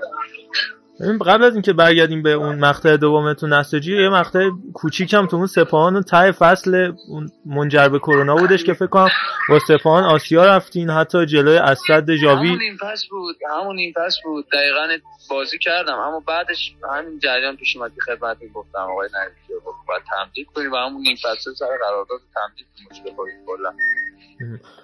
قبل 0.99 1.43
از 1.43 1.53
اینکه 1.53 1.73
برگردیم 1.73 2.23
به 2.23 2.31
اون 2.31 2.59
مقطع 2.59 2.97
دومتون 2.97 3.53
نساجی 3.53 4.01
یه 4.01 4.09
مقطع 4.09 4.49
کوچیکم 4.73 5.27
تو 5.27 5.37
اون 5.37 5.47
سپاهان 5.47 6.03
ته 6.03 6.31
فصل 6.31 6.91
اون 7.07 7.29
منجر 7.45 7.89
به 7.89 7.99
کرونا 7.99 8.35
بودش 8.35 8.63
که 8.63 8.73
فکر 8.73 8.87
کنم 8.87 9.09
با 9.49 9.59
سپاهان 9.67 10.03
آسیا 10.03 10.45
رفتین 10.45 10.89
حتی 10.89 11.25
جلوی 11.25 11.57
اسد 11.57 12.11
جاوی 12.11 12.47
همون 12.47 12.61
این 12.61 12.77
پس 12.77 13.05
بود 13.09 13.35
همون 13.61 13.77
این 13.77 13.93
پس 13.93 14.17
بود. 14.23 14.45
دقیقا 14.53 14.87
بازی 15.29 15.57
کردم 15.57 15.99
اما 15.99 16.19
بعدش 16.19 16.75
همین 16.91 17.19
جریان 17.19 17.55
پیش 17.55 17.77
اومد 17.77 17.91
که 17.95 18.01
خدمت 18.01 18.37
گفتم 18.53 18.79
آقای 18.79 19.09
نریکی 19.13 19.53
گفت 19.65 19.87
باید 19.87 20.03
تمدید 20.09 20.47
کنیم 20.47 20.71
و 20.71 20.75
همون 20.75 21.01
این 21.05 21.15
فصل 21.15 21.53
سر 21.53 21.65
قرارداد 21.65 22.19
تمدید 22.35 22.67
مشکل 22.91 23.09
کلا. 23.45 23.73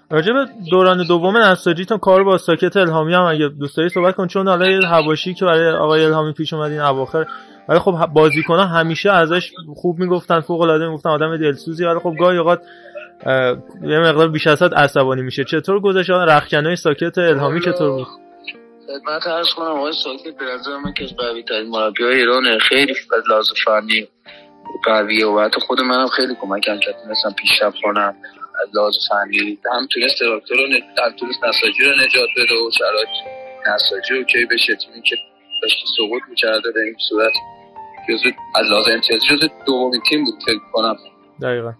راجع 0.09 0.33
به 0.33 0.45
دوران 0.71 1.07
دوم 1.07 1.37
نساجی 1.37 1.85
تا 1.85 1.97
کار 1.97 2.23
با 2.23 2.37
ساکت 2.37 2.77
الهامی 2.77 3.13
هم 3.13 3.21
اگه 3.21 3.47
دوست 3.47 3.77
داری 3.77 3.89
صحبت 3.89 4.15
کن 4.15 4.27
چون 4.27 4.47
حالا 4.47 4.87
حواشی 4.87 5.33
که 5.33 5.45
برای 5.45 5.69
آقای 5.69 6.05
الهامی 6.05 6.33
پیش 6.33 6.53
اومد 6.53 6.71
این 6.71 6.81
اواخر 6.81 7.25
ولی 7.69 7.79
خب 7.79 7.91
بازیکن‌ها 8.13 8.65
همیشه 8.65 9.11
ازش 9.11 9.51
خوب 9.75 9.99
می‌گفتن 9.99 10.39
فوق 10.39 10.61
العاده 10.61 10.87
می‌گفتن 10.87 11.09
آدم 11.09 11.37
دلسوزی. 11.37 11.85
ولی 11.85 11.99
خب 11.99 12.13
گاهی 12.19 12.37
اوقات 12.37 12.61
یه 13.83 13.99
مقدار 13.99 14.27
بیش 14.27 14.47
از 14.47 14.63
حد 14.63 14.73
عصبانی 14.73 15.21
میشه. 15.21 15.43
چطور 15.43 15.79
گذشت؟ 15.79 16.09
رخکنای 16.09 16.75
ساکت 16.75 17.17
الهامی 17.17 17.61
چطور 17.61 17.91
بود؟ 17.91 18.07
خدمت 18.87 19.27
عرض 19.27 19.49
کنم 19.57 19.67
آقای 19.67 19.93
ساکت 20.03 20.37
به 20.37 20.45
نظر 20.45 20.77
من 20.77 20.93
که 20.93 21.03
از 21.03 21.15
قوی 21.15 21.43
ترین 21.43 21.69
مربی 21.69 22.03
های 22.03 22.15
ایران 22.15 22.59
خیلی 22.59 22.91
از 22.91 23.23
لحاظ 23.29 23.45
فنی 23.65 24.07
قویه 24.85 25.27
و 25.27 25.39
حتی 25.39 25.61
خود 25.67 25.81
منم 25.81 26.07
خیلی 26.07 26.35
کمکم 26.41 26.79
کرد. 26.79 26.95
تونستم 27.03 27.33
پیشرفت 27.37 27.77
کنم. 27.83 28.15
لحاظ 28.73 28.95
فنی. 29.09 29.59
هم 29.73 29.87
تونست 29.93 30.19
تراکتور 30.19 30.57
رو 30.57 30.63
هم 31.03 31.11
تونست 31.19 31.43
نساجی 31.43 31.83
رو 31.83 31.91
نجات 31.91 32.29
بده 32.37 32.55
و 32.55 32.71
شرایط 32.71 33.09
نساجی 33.67 34.13
رو 34.13 34.23
کی 34.23 34.45
بشه. 34.45 34.75
تیمی 34.75 35.01
که 35.01 35.15
داشت 35.61 35.85
سقوط 35.97 36.21
می‌کرده 36.29 36.71
به 36.71 36.81
این 36.81 36.95
صورت. 37.09 37.33
جزو 38.09 38.29
از 38.55 38.65
لحاظ 38.71 38.87
امتیازی 38.87 39.27
جزو 39.27 39.47
دومین 39.65 40.01
تیم 40.09 40.23
بود 40.23 40.35
فکر 40.45 40.59
کنم. 40.73 40.97
دقیقا. 41.41 41.73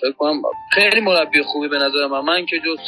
فکر 0.00 0.12
کنم 0.18 0.42
خیلی 0.72 1.00
مربی 1.00 1.42
خوبی 1.42 1.68
به 1.68 1.78
نظر 1.78 2.06
من. 2.06 2.20
من 2.20 2.46
که 2.46 2.56
جز 2.58 2.78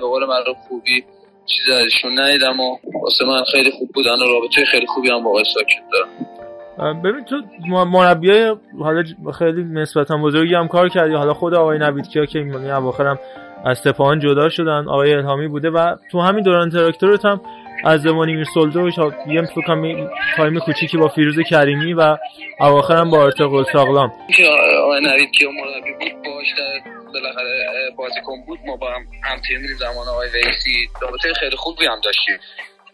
به 0.00 0.06
قول 0.06 0.24
معروف 0.24 0.56
خوبی 0.68 1.04
چیزی 1.46 1.72
ازشون 1.72 2.18
ندیدم 2.18 2.60
و 2.60 2.78
واسه 3.02 3.24
من 3.24 3.44
خیلی 3.52 3.70
خوب 3.70 3.90
بودن 3.94 4.14
و 4.14 4.24
رابطه 4.24 4.64
خیلی 4.64 4.86
خوبی 4.86 5.10
هم 5.10 5.22
با 5.22 5.30
آقای 5.30 5.44
ساکت 5.54 5.82
دارم. 5.92 6.08
ببین 6.78 7.24
تو 7.24 7.42
مربی 7.68 8.30
های 8.30 8.56
حالا 8.80 9.04
خیلی 9.38 9.64
نسبتا 9.64 10.16
بزرگی 10.16 10.54
هم 10.54 10.68
کار 10.68 10.88
کردی. 10.88 11.14
حالا 11.14 11.34
خود 11.34 11.54
آقای 11.54 11.78
نویدکیا 11.78 12.26
که 12.26 12.38
این 12.38 12.70
اواخر 12.70 13.06
هم 13.06 13.18
از 13.64 13.78
سپاهان 13.78 14.20
جدا 14.20 14.48
شدن 14.48 14.88
آقای 14.88 15.14
الهامی 15.14 15.48
بوده 15.48 15.70
و 15.70 15.96
تو 16.10 16.20
همین 16.20 16.42
دوران 16.42 16.70
تراکتورت 16.70 17.24
هم 17.24 17.40
از 17.84 18.02
زوونیمیر 18.02 18.32
سولدو 18.32 18.88
یه 19.26 19.42
فکرم 19.42 20.10
تایم 20.36 20.58
کوچیکی 20.58 20.96
با 20.96 21.08
فیروز 21.08 21.38
کریمی 21.50 21.92
و 21.92 22.16
اواخر 22.60 22.96
هم 22.96 23.10
با 23.10 23.24
ارطغرل 23.24 23.64
ساغلام 23.72 24.12
آقای 24.82 25.00
نویدکیا 25.00 25.50
مربی 25.50 25.92
بود 25.92 26.22
باش 26.24 26.54
بالاخره 27.14 27.90
بازیکن 27.96 28.44
بود. 28.46 28.58
ما 28.66 28.76
با 28.76 28.86
هم 28.86 29.06
هم 29.24 29.40
تیم 29.48 29.60
زمان 29.78 30.08
آقای 30.08 30.28
ویسی. 30.28 30.88
رابطه 31.02 31.34
خیلی 31.34 31.56
خوبی 31.56 31.86
هم 31.86 32.00
داشتیم. 32.04 32.38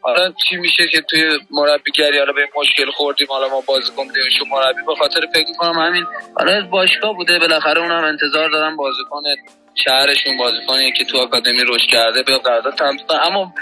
حالا 0.02 0.33
چی 0.49 0.57
میشه 0.57 0.88
که 0.92 1.00
توی 1.00 1.38
مربیگری 1.50 2.19
حالا 2.19 2.33
به 2.33 2.49
مشکل 2.57 2.90
خوردیم 2.90 3.26
حالا 3.30 3.49
ما 3.49 3.61
بازیکن 3.61 4.04
بودیم 4.04 4.23
مربی 4.50 4.83
به 4.87 4.95
خاطر 4.95 5.21
فکر 5.35 5.52
کنم 5.59 5.73
همین. 5.80 6.04
حالا 6.37 6.66
باشگاه 6.66 7.16
بوده 7.16 7.38
بالاخره 7.38 7.80
اونم 7.80 8.04
انتظار 8.04 8.50
دارم 8.50 8.76
بازیکن 8.76 9.23
شهرشون 9.75 10.37
بازیکنی 10.37 10.92
که 10.92 11.04
تو 11.04 11.19
آکادمی 11.19 11.64
رشد 11.69 11.87
کرده 11.90 12.23
به 12.23 12.38
قرارداد 12.38 12.75
تمدید 12.75 13.07
اما 13.26 13.54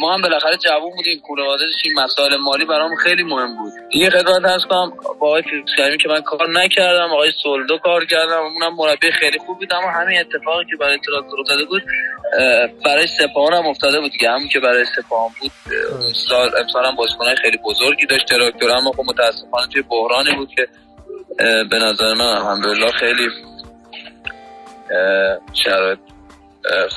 ما 0.00 0.14
هم 0.14 0.22
بالاخره 0.22 0.56
جوون 0.56 0.90
بودیم 0.96 1.22
خانواده 1.28 1.64
این 1.84 1.94
مسائل 2.00 2.36
مالی 2.36 2.64
برام 2.64 2.96
خیلی 2.96 3.22
مهم 3.22 3.56
بود. 3.56 3.72
یه 3.94 4.10
خدمت 4.10 4.44
هست 4.44 4.64
کنم 4.66 4.90
با 5.20 5.26
آقای 5.28 5.42
فیروزکریمی 5.42 5.98
که 5.98 6.08
من 6.08 6.20
کار 6.22 6.50
نکردم 6.50 7.12
آقای 7.12 7.32
سولدو 7.42 7.78
کار 7.78 8.04
کردم 8.04 8.38
اونم 8.42 8.76
مربی 8.76 9.10
خیلی 9.10 9.38
خوب 9.38 9.58
بود 9.58 9.72
اما 9.72 9.90
همین 9.90 10.20
اتفاقی 10.20 10.64
که 10.70 10.76
برای 10.76 10.98
تراکتور 10.98 11.40
افتاده 11.40 11.64
بود 11.64 11.82
برای 12.84 13.06
سپاهان 13.06 13.54
هم 13.54 13.66
افتاده 13.66 14.00
بود 14.00 14.12
دیگه. 14.12 14.30
همون 14.30 14.48
که 14.48 14.60
برای 14.60 14.84
سپاهان 14.96 15.30
بود 15.40 15.50
سال 16.28 16.50
امسال 16.60 16.86
هم 16.86 16.96
بازیکنای 16.96 17.36
خیلی 17.36 17.58
بزرگی 17.64 18.06
داشت. 18.06 18.26
تراکتور 18.28 18.70
اما 18.70 18.92
خب 18.92 19.02
متاسفانه 19.06 19.66
توی 19.72 19.82
بحرانی 19.82 20.32
بود 20.36 20.48
که 20.56 20.68
به 21.70 21.78
نظر 21.78 22.14
من 22.14 22.26
الحمدلله 22.26 22.90
خیلی 22.90 23.28
شرایط 25.64 25.98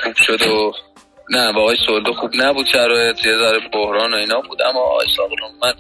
خوب 0.04 0.14
شد 0.16 0.48
و 0.48 0.72
نه 1.30 1.54
با 1.54 1.62
آقای 1.62 1.78
سولدو 1.88 2.14
خوب 2.14 2.32
نبود 2.36 2.66
شرایط. 2.72 3.26
یه 3.26 3.38
ذره 3.38 3.60
بحران 3.74 4.14
و 4.14 4.18
اینا 4.18 4.42
بود. 4.42 4.62
اما 4.62 4.80
آقای 4.80 5.08
ساقلون 5.18 5.52
من 5.64 5.74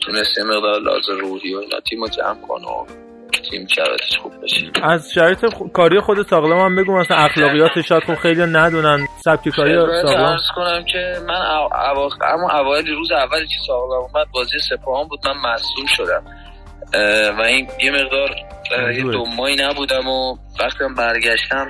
تونست 0.00 0.38
یه 0.38 0.44
مقدار 0.44 0.80
لازم 0.80 1.18
روحی 1.18 1.54
و 1.54 1.58
اینا 1.58 1.80
تیم 1.80 2.06
جمع 2.06 2.40
کن 2.40 2.64
و 2.64 3.07
تیم 3.50 3.66
شرایطش 3.66 4.18
خوب 4.22 4.32
بشه 4.42 4.70
از 4.82 5.12
شرایط 5.12 5.44
کاری 5.72 6.00
خود 6.00 6.26
ساقلام 6.26 6.58
هم 6.60 6.76
بگو 6.76 6.98
مثلا 6.98 7.16
اخلاقیاتش 7.16 7.88
شاید 7.88 8.04
خب 8.04 8.14
خیلی 8.14 8.42
ندونن. 8.42 9.06
سبک 9.24 9.48
کاری 9.48 9.74
ساقلام 10.02 10.38
کنم 10.56 10.84
که 10.84 11.14
من 11.28 11.34
اوا... 11.34 12.08
اما 12.22 12.50
اوایل 12.50 12.86
روز 12.86 13.12
اولی 13.12 13.46
که 13.46 13.54
ساقلام 13.66 14.02
اومد 14.02 14.26
بازی 14.32 14.58
سپاهان 14.58 15.08
بود 15.08 15.20
من 15.26 15.52
مصدوم 15.52 15.86
شدم. 15.86 16.24
و 17.38 17.42
این 17.42 17.68
یه 17.82 17.90
مقدار 17.90 18.30
یه 18.92 19.02
دو 19.02 19.24
ماهی 19.24 19.56
نبودم 19.56 20.08
و 20.08 20.36
وقتی 20.60 20.78
برگشتم 20.96 21.66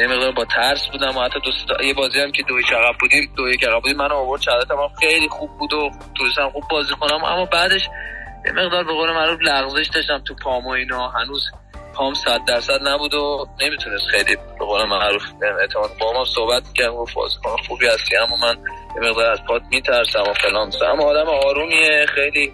یه 0.00 0.06
مقدار 0.06 0.32
با 0.32 0.44
ترس 0.44 0.88
بودم 0.92 1.16
و 1.16 1.20
حتی 1.20 1.40
دوست 1.44 1.80
یه 1.84 1.94
بازی 1.94 2.20
هم 2.20 2.32
که 2.32 2.42
دوی 2.42 2.62
عقب 2.62 2.98
بودیم 3.00 3.32
دوی 3.36 3.54
عقب 3.54 3.80
بودیم 3.80 3.96
منو 3.96 4.14
آورد 4.14 4.48
هم 4.48 4.88
خیلی 5.00 5.28
خوب 5.28 5.50
بود 5.58 5.72
و 5.72 5.90
تونستم 6.18 6.50
خوب 6.50 6.62
بازی 6.70 6.94
کنم 7.00 7.24
اما 7.24 7.44
بعدش 7.44 7.88
یه 8.46 8.52
مقدار 8.52 8.84
به 8.84 8.92
قول 8.92 9.12
معروف 9.12 9.38
لغزش 9.42 9.88
داشتم 9.94 10.22
تو 10.24 10.34
پام 10.34 10.66
و 10.66 10.70
اینا. 10.70 11.08
هنوز 11.08 11.42
پام 11.94 12.14
صد 12.14 12.40
درصد 12.48 12.78
نبود 12.82 13.14
و 13.14 13.46
نمی‌تونست 13.62 14.06
خیلی 14.10 14.36
به 14.58 14.64
قول 14.64 14.84
معروف 14.84 15.22
اعتماد 15.60 15.90
با 16.00 16.12
ما 16.12 16.24
صحبت 16.24 16.62
کردم 16.74 16.94
و 16.94 17.06
بازی 17.16 17.36
کنم 17.44 17.56
خوبی 17.68 17.86
هستی 17.86 18.16
اما 18.16 18.36
من 18.36 18.56
یه 18.96 19.10
مقدار 19.10 19.32
از 19.32 19.38
پات 19.48 19.62
میترسم 19.70 20.22
و 20.22 20.32
فلان. 20.32 20.70
اما 20.92 21.04
آدم 21.04 21.28
آرومیه 21.28 22.06
خیلی 22.14 22.52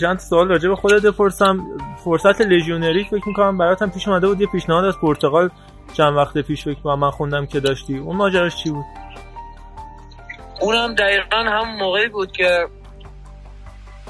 چند 0.00 0.18
سوال 0.18 0.48
راجع 0.48 0.68
به 0.68 0.76
خودت 0.76 1.02
بپرسم. 1.02 1.66
فرصت 2.04 2.40
لژیونری 2.40 3.04
فکر 3.04 3.28
می‌کنم 3.28 3.58
براتم 3.58 3.90
پیش 3.90 4.08
اومده 4.08 4.26
بود 4.26 4.40
یه 4.40 4.46
پیشنهاد 4.46 4.84
از 4.84 4.94
پرتغال 5.02 5.50
چند 5.92 6.16
وقت 6.16 6.38
پیش 6.38 6.64
فکر 6.64 6.80
کنم 6.80 6.98
من 6.98 7.10
خوندم 7.10 7.46
که 7.46 7.60
داشتی. 7.60 7.98
اون 7.98 8.16
ماجراش 8.16 8.56
چی 8.62 8.70
بود؟ 8.70 8.84
اونم 10.60 10.94
دقیقا 10.94 11.36
هم 11.36 11.76
موقعی 11.76 12.08
بود 12.08 12.32
که 12.32 12.66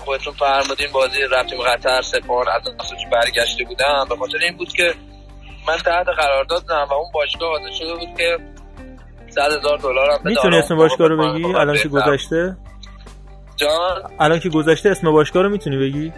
خودتون 0.05 0.33
فرمودین 0.33 0.93
بازی 0.93 1.19
رفتیم 1.31 1.59
قطر 1.63 2.03
سپار 2.03 2.51
از 2.51 2.63
نسوچ 2.81 2.99
برگشته 3.13 3.65
بودم 3.65 4.07
به 4.09 4.17
خاطر 4.17 4.39
این 4.39 4.57
بود 4.57 4.73
که 4.73 4.95
من 5.69 5.77
تحت 5.77 6.07
قرارداد 6.17 6.67
دادم 6.67 6.91
و 6.91 6.95
اون 6.95 7.11
باشگاه 7.15 7.49
حاضر 7.49 7.75
شده 7.79 7.95
بود 7.95 8.19
که 8.19 8.39
صد 9.31 9.59
هزار 9.59 9.79
دلار 9.79 10.11
هم 10.11 10.21
می‌تونی 10.25 10.57
اسم 10.57 10.77
باشگاه 10.77 11.09
رو 11.09 11.33
بگی؟ 11.33 11.45
الان 11.45 11.79
که 11.79 11.89
گذشته؟ 11.89 12.57
جان؟ 13.57 14.11
الان 14.21 14.41
که 14.41 14.49
گذشته 14.49 14.91
اسم 14.91 15.13
باشگاه 15.13 15.43
رو 15.43 15.49
می‌تونی 15.49 15.77
بگی؟ 15.77 16.13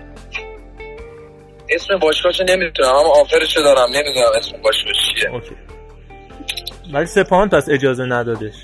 اسم 1.71 1.99
باشگاهشو 1.99 2.45
نمی‌تونم 2.45 2.89
اما 2.89 3.21
آفرشو 3.21 3.61
دارم 3.61 3.89
نمی‌دونم 3.93 4.29
اسم 4.37 4.63
باشگاه 4.63 4.93
چیه. 4.93 5.31
اوکی. 5.31 5.57
ولی 6.93 7.07
سپاهان 7.07 7.49
پس 7.49 7.69
اجازه 7.69 8.05
ندادش. 8.05 8.55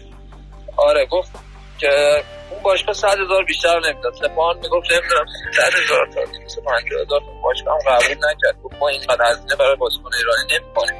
آره 0.77 1.07
گفت 1.07 1.31
که 1.79 2.23
اون 2.51 2.63
باشگاه 2.63 2.95
صد 2.95 3.19
هزار 3.19 3.45
بیشتر 3.45 3.81
نمی‌داد. 3.81 4.15
سپاهان 4.15 4.57
می‌گفت 4.57 4.93
نمی‌دونم 4.93 5.27
صد 5.57 5.73
هزار 5.85 6.07
تا 6.15 6.25
دویست 6.25 6.59
پنجاه 6.59 7.03
هزار 7.03 7.21
تا. 7.21 7.27
باشگاه 7.43 7.75
هم 7.75 7.97
قبول 7.97 8.17
نکرد. 8.17 8.63
گفت 8.63 8.75
ما 8.81 8.89
اینقدر 8.89 9.25
هزینه 9.31 9.57
برای 9.57 9.77
بازیکن 9.77 10.11
ایرانی 10.19 10.65
نمی‌کنیم 10.65 10.97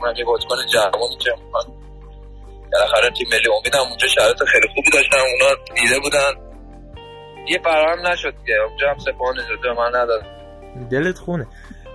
اونم 0.00 0.16
یه 0.16 0.24
بازیکن 0.24 0.56
جوانی 0.72 1.16
که 1.16 1.30
بالاخره 2.72 3.10
تیم 3.10 3.28
ملی 3.32 3.48
امید 3.60 3.74
هم 3.74 3.80
اونجا 3.80 4.08
شرایط 4.08 4.44
خیلی 4.44 4.68
خوبی 4.74 4.90
داشتن. 4.90 5.16
اونا 5.18 5.54
دیده 5.74 6.00
بودن. 6.00 6.48
یه 7.48 7.60
فراهم 7.64 8.06
نشد 8.06 8.34
که 8.46 8.52
اونجا 8.68 8.90
هم 8.90 8.98
سپاهان 8.98 9.34
اجازه 9.40 9.80
من 9.80 10.00
نداد. 10.00 10.22
دلت 10.90 11.18
خونه. 11.18 11.46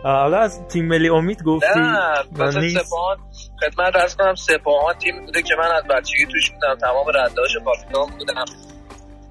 حالا 0.04 0.38
از 0.38 0.68
تیم 0.68 0.88
ملی 0.88 1.10
امید 1.10 1.44
گفتی؟ 1.44 1.80
نه. 1.80 2.80
سپاهان 2.84 3.18
خدمت 3.62 3.96
ارز 3.96 4.16
کنم 4.16 4.36
سپاهان 4.36 4.96
تیم 4.98 5.26
بوده 5.26 5.42
که 5.42 5.56
من 5.56 5.72
از 5.72 5.84
بچگی 5.84 6.26
توش 6.32 6.52
بودم. 6.52 6.78
تمام 6.82 7.06
ردهاش 7.10 7.58
کاپیتان 7.66 8.18
بودم. 8.18 8.46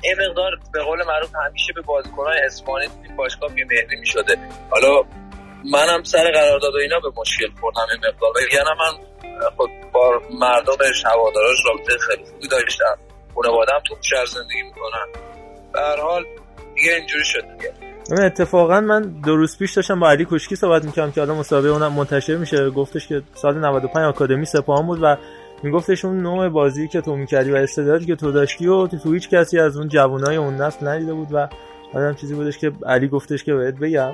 این 0.03 0.17
مقدار 0.29 0.51
به 0.73 0.83
قول 0.83 0.99
معروف 1.07 1.31
همیشه 1.47 1.73
به 1.73 1.83
بازیکنان 1.83 2.35
اسپانی 2.45 2.87
تو 2.87 2.93
این 3.09 3.17
باشگاه 3.17 3.51
بی‌مهری 3.55 3.97
می‌شده. 4.01 4.37
حالا 4.71 5.03
منم 5.73 6.03
سر 6.03 6.31
قرارداد 6.35 6.75
و 6.75 6.79
اینا 6.79 7.01
به 7.01 7.09
مشکل 7.17 7.49
خوردم 7.61 7.87
این 7.91 7.99
مقدار. 7.99 8.31
وگرنه 8.31 8.71
من 8.71 8.93
خود 9.57 9.71
با 9.93 10.21
مردمش 10.41 11.05
هواداراش 11.05 11.59
رابطه 11.67 11.99
خیلی 11.99 12.25
خوبی 12.25 12.49
داشتم. 12.49 12.99
خانواده‌ام 13.35 13.81
تو 13.89 13.97
شهر 14.01 14.25
زندگی 14.25 14.63
می‌کنن. 14.63 15.07
به 15.73 16.03
حال 16.03 16.25
دیگه 16.75 16.93
اینجوری 16.93 17.25
شد 17.25 17.43
دیگه. 17.59 17.73
اتفاقا 18.25 18.81
من 18.81 19.03
دو 19.03 19.37
روز 19.37 19.59
پیش 19.59 19.73
داشتم 19.73 20.01
با 20.01 20.11
علی 20.11 20.27
کشکی 20.31 20.57
صحبت 20.57 20.85
می‌کردم 20.85 21.13
که 21.13 21.21
حالا 21.21 21.35
مسابقه 21.35 21.69
اونم 21.69 21.93
منتشر 21.93 22.37
میشه. 22.37 22.71
گفتش 22.71 23.09
که 23.09 23.23
سال 23.35 23.59
95 23.59 24.05
آکادمی 24.05 24.45
سپاهان 24.45 24.87
بود 24.87 24.99
و 25.03 25.17
میگفتش 25.63 26.05
اون 26.05 26.23
نوع 26.23 26.49
بازی 26.49 26.89
که 26.89 27.01
تو 27.01 27.17
می‌کردی 27.17 27.51
و 27.51 27.57
استعدادی 27.57 28.05
که 28.05 28.17
تو 28.17 28.33
داشتی 28.33 28.67
و 28.67 28.87
تو 28.87 29.13
هیچ 29.13 29.29
کسی 29.29 29.59
از 29.59 29.77
اون 29.77 29.89
جوانای 29.89 30.37
اون 30.37 30.55
نسل 30.55 30.89
ندیده 30.89 31.15
بود 31.15 31.29
و 31.33 31.49
آدم 31.95 32.15
چیزی 32.15 32.35
بودش 32.35 32.59
که 32.59 32.73
علی 32.87 33.09
گفتش 33.09 33.45
که 33.45 33.55
بهت 33.55 33.75
بگم. 33.75 34.13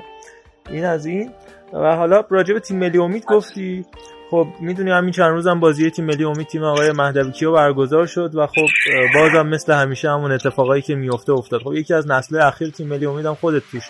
این 0.69 0.85
از 0.85 1.05
این. 1.05 1.31
و 1.73 1.95
حالا 1.95 2.23
راجع 2.29 2.53
به 2.53 2.59
تیم 2.59 2.79
ملی 2.79 2.97
امید 2.97 3.25
گفتی. 3.25 3.85
خب 4.31 4.47
می‌دونی 4.59 4.91
همین 4.91 5.11
چند 5.11 5.31
روزم 5.31 5.59
بازی 5.59 5.91
تیم 5.91 6.05
ملی 6.05 6.23
امید 6.23 6.47
تیم 6.47 6.63
آقای 6.63 6.91
مهدوی 6.91 7.31
کیو 7.31 7.51
برگزار 7.51 8.05
شد 8.05 8.35
و 8.35 8.47
خب 8.47 8.65
بازم 9.15 9.47
مثل 9.47 9.73
همیشه 9.73 10.09
همون 10.09 10.31
اتفاقایی 10.31 10.81
که 10.81 10.95
میفته 10.95 11.33
افتاد. 11.33 11.61
خب 11.61 11.73
یکی 11.73 11.93
از 11.93 12.07
نسل 12.07 12.41
اخیر 12.41 12.69
تیم 12.69 12.87
ملی 12.87 13.05
امید 13.05 13.25
هم 13.25 13.35
خودت 13.35 13.63
توش 13.71 13.83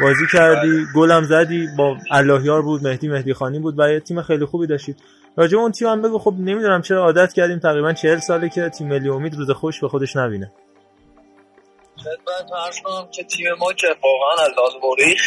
بازی 0.00 0.26
کردی 0.32 0.84
گلم 0.94 1.22
زدی 1.22 1.66
با 1.78 1.96
اللهیار 2.10 2.62
بود 2.62 2.86
مهدی 2.86 3.08
مهدی 3.08 3.34
خانی 3.34 3.58
بود 3.58 3.74
و 3.78 3.92
یه 3.92 4.00
تیم 4.00 4.22
خیلی 4.22 4.44
خوبی 4.44 4.66
داشتید. 4.66 4.96
راجع 5.36 5.58
اون 5.58 5.72
تیم 5.72 5.88
هم 5.88 6.02
بگو. 6.02 6.18
خب 6.18 6.34
نمی‌دونم 6.38 6.82
چرا 6.82 7.02
عادت 7.02 7.32
کردیم. 7.32 7.58
تقریبا 7.58 7.92
40 7.92 8.18
ساله 8.18 8.48
که 8.48 8.68
تیم 8.68 8.88
ملی 8.88 9.08
امید 9.08 9.34
روز 9.34 9.50
خوش 9.50 9.80
به 9.80 9.88
خودش 9.88 10.16
نبینه. 10.16 10.52
خدمت 11.96 12.52
عرض 12.66 12.80
کنم 12.84 13.08
که 13.10 13.24
تیم 13.24 13.46
ما 13.58 13.72
که 13.72 13.86
واقعا 14.02 14.46
از 14.46 14.50
لحاظ 14.58 14.72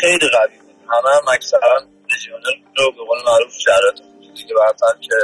خیلی 0.01 0.27
قوی 0.29 0.57
بود. 0.59 0.75
همه 0.89 1.15
هم 1.15 1.33
اکثرا 1.33 1.77
لژیونر 2.13 2.43
رو 2.77 2.91
به 2.91 3.03
قول 3.07 3.17
معروف 3.25 3.53
شرایط 3.65 4.01
دیگه 4.35 4.55
برتر 4.55 4.99
که 5.01 5.15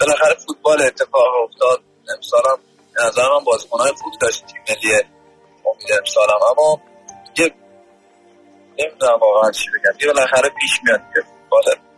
بالاخره 0.00 0.34
فوتبال 0.34 0.82
اتفاق 0.82 1.34
افتاد. 1.44 1.80
امسال 2.16 2.42
هم 2.50 2.58
نظر 3.06 3.22
من 3.22 3.44
بازیکنهای 3.44 3.92
خوبی 4.02 4.16
داشت 4.20 4.46
تیم 4.46 4.62
ملی 4.68 4.92
امید 4.94 5.98
امسال 5.98 6.28
هم. 6.28 6.58
اما 6.58 6.80
یه 7.38 7.54
نمی‌دونم 8.78 9.18
واقعا 9.20 9.50
چی 9.50 9.68
بگم. 9.70 9.98
یه 10.00 10.12
بالاخره 10.12 10.48
پیش 10.60 10.80
میاد 10.84 11.00
که 11.14 11.20
فوتبال. 11.20 11.93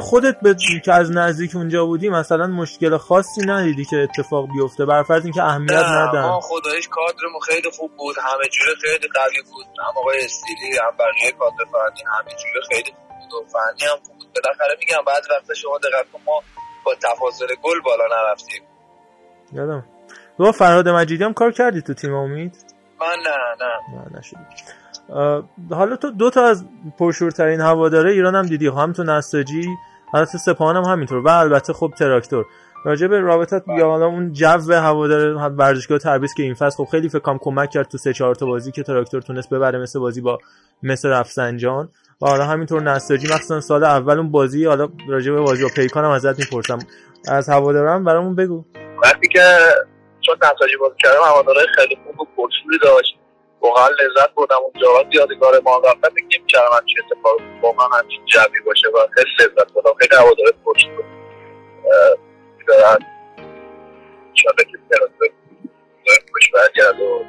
خودت 0.00 0.36
به 0.42 0.56
که 0.84 0.92
از 0.92 1.10
نزدیک 1.12 1.56
اونجا 1.56 1.86
بودی 1.86 2.08
مثلا 2.08 2.46
مشکل 2.46 2.96
خاصی 2.96 3.40
ندیدی 3.46 3.84
که 3.84 3.96
اتفاق 3.96 4.48
بیفته 4.52 4.84
بر 4.84 5.02
فرض 5.02 5.24
اینکه 5.24 5.42
اهمیت 5.42 5.72
ندن. 5.72 6.22
ما 6.22 6.40
خدایش 6.40 6.88
کادرمون 6.88 7.40
خیلی 7.46 7.70
خوب 7.70 7.90
بود 7.96 8.16
همه 8.18 8.48
جوره 8.48 8.74
خیلی 8.82 9.08
قوی 9.14 9.42
بود. 9.52 9.66
هم 9.78 9.92
آقای 9.96 10.24
استیلی 10.24 10.78
هم 10.78 10.96
بقیه 10.98 11.32
کادر 11.38 11.64
فنی 11.72 12.02
همه 12.18 12.30
جوره 12.30 12.60
خیلی 12.72 12.90
خوب 12.90 13.18
بود 13.18 13.32
و 13.32 13.46
فنی 13.48 13.88
هم 13.88 13.96
خوب 14.06 14.18
بود. 14.18 14.28
بالاخره 14.44 14.76
میگم 14.80 15.04
بعد 15.06 15.22
وقتا 15.30 15.54
شما 15.54 15.78
دقت 15.78 16.12
کن 16.12 16.18
ما 16.26 16.42
با 16.84 16.94
تفاضل 16.94 17.46
گل 17.62 17.80
بالا 17.80 18.04
نرفتیم. 18.16 18.62
یادم. 19.52 19.84
تو 20.38 20.52
فرهاد 20.52 20.88
مجیدی 20.88 21.24
هم 21.24 21.32
کار 21.32 21.52
کردی 21.52 21.82
تو 21.82 21.94
تیم 21.94 22.14
امید؟ 22.14 22.56
من 23.00 23.16
نه 23.24 23.36
نه. 23.60 24.10
نه 24.10 24.18
نشد 24.18 24.36
اه، 24.36 24.44
حالا 25.70 25.96
تو 25.96 26.10
دو 26.10 26.30
تا 26.30 26.44
از 26.44 26.64
پرشورترین 26.98 27.60
هواداره 27.60 28.12
ایران 28.12 28.34
هم 28.34 28.46
دیدی 28.46 28.66
هم 28.66 28.92
تو 28.92 29.02
نساجی 29.02 29.68
البته 30.14 30.38
سپاهان 30.38 30.76
هم 30.76 30.82
همینطور. 30.82 31.18
و 31.18 31.28
البته 31.28 31.72
خب 31.72 31.92
تراکتور. 31.98 32.46
راجع 32.84 33.06
به 33.06 33.20
رابطت 33.20 33.62
یا 33.78 33.86
حالا 33.86 34.06
اون 34.06 34.32
جو 34.32 34.72
هوادار 34.72 35.36
ورزشگاه 35.36 35.98
تبریز 35.98 36.34
که 36.34 36.42
این 36.42 36.54
فصل 36.54 36.76
خب 36.76 36.90
خیلی 36.90 37.08
فکر 37.08 37.18
کنم 37.18 37.38
کمک 37.38 37.70
کرد 37.70 37.88
تو 37.88 37.98
سه 37.98 38.12
چهار 38.12 38.34
تا 38.34 38.46
بازی 38.46 38.72
که 38.72 38.82
تراکتور 38.82 39.22
تونست 39.22 39.50
ببره 39.50 39.78
مثل 39.78 39.98
بازی 39.98 40.20
با 40.20 40.38
مثل 40.82 41.08
رفسنجان 41.08 41.88
و 42.22 42.26
حالا 42.26 42.44
همینطور 42.44 42.82
نساجی 42.82 43.26
مخصوصا 43.26 43.60
سال 43.60 43.84
اول 43.84 44.18
اون 44.18 44.30
بازی 44.30 44.64
حالا 44.64 44.88
راجع 45.08 45.32
به 45.32 45.40
بازی 45.40 45.62
با 45.62 45.68
پیکان 45.76 46.04
هم 46.04 46.10
ازت 46.10 46.38
می‌پرسم. 46.38 46.78
از 47.28 47.48
هواداران 47.48 48.04
برامون 48.04 48.34
بگو. 48.34 48.64
وقتی 49.04 49.28
که 49.28 49.58
چون 50.20 50.36
نساجی 50.36 50.76
بازی 50.80 50.94
کردم 50.98 51.20
هوادارهای 51.26 51.66
خیلی 51.76 51.98
خوب 52.06 52.20
و 52.20 52.48
داشت. 52.82 53.18
واقعا 53.62 53.88
لذت 53.88 54.34
بردم 54.34 54.56
اونجا. 54.56 54.88
یادگار 55.10 55.60
ما 55.60 55.74
هم 55.74 55.80
فکر 56.02 56.38
نمی‌کردم 56.38 56.76
همچین 56.76 56.98
اتفاق 57.04 57.40
واقعا 57.62 57.98
همچین 57.98 58.24
جوی 58.26 58.60
باشه؟ 58.66 58.88
و 58.88 59.06
خیلی 59.14 59.30
لذت 59.40 59.72
بردم. 59.72 59.94
خیلی 60.00 60.16
هوادار 60.16 60.52
پرشور 60.64 61.04
دارن 62.68 62.98
انشاءالله 64.28 64.64
که 64.64 64.78
تراکتور 64.90 65.28
خوش 66.32 66.50
برگرد 66.50 67.00
و 67.00 67.24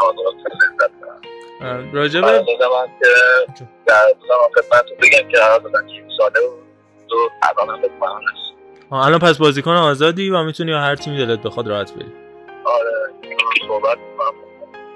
هواداران 0.00 0.34
لذت 0.34 0.90
برن 1.00 1.20
اه، 1.60 1.92
راجع 1.92 2.20
به 2.20 2.26
قرارداد 2.26 2.62
من 2.62 2.86
که 3.58 3.64
در 3.86 4.06
روزم 4.20 4.34
خدمتتون 4.54 4.96
بگم 4.96 5.28
که 5.28 5.36
قرار 5.36 5.58
دادن 5.58 5.88
این 5.88 6.08
ساله 6.18 6.40
و 6.40 6.50
دو 7.08 7.30
الان 7.42 7.84
هم 7.84 7.90
الان 8.92 9.18
پس 9.18 9.38
بازیکن 9.38 9.70
آزادی 9.70 10.30
و 10.30 10.42
می‌تونی 10.42 10.72
هر 10.72 10.96
تیمی 10.96 11.26
دلت 11.26 11.42
بخواد 11.42 11.68
راحت 11.68 11.92
بری. 11.92 12.12
آره 12.64 13.12
صحبت. 13.68 13.98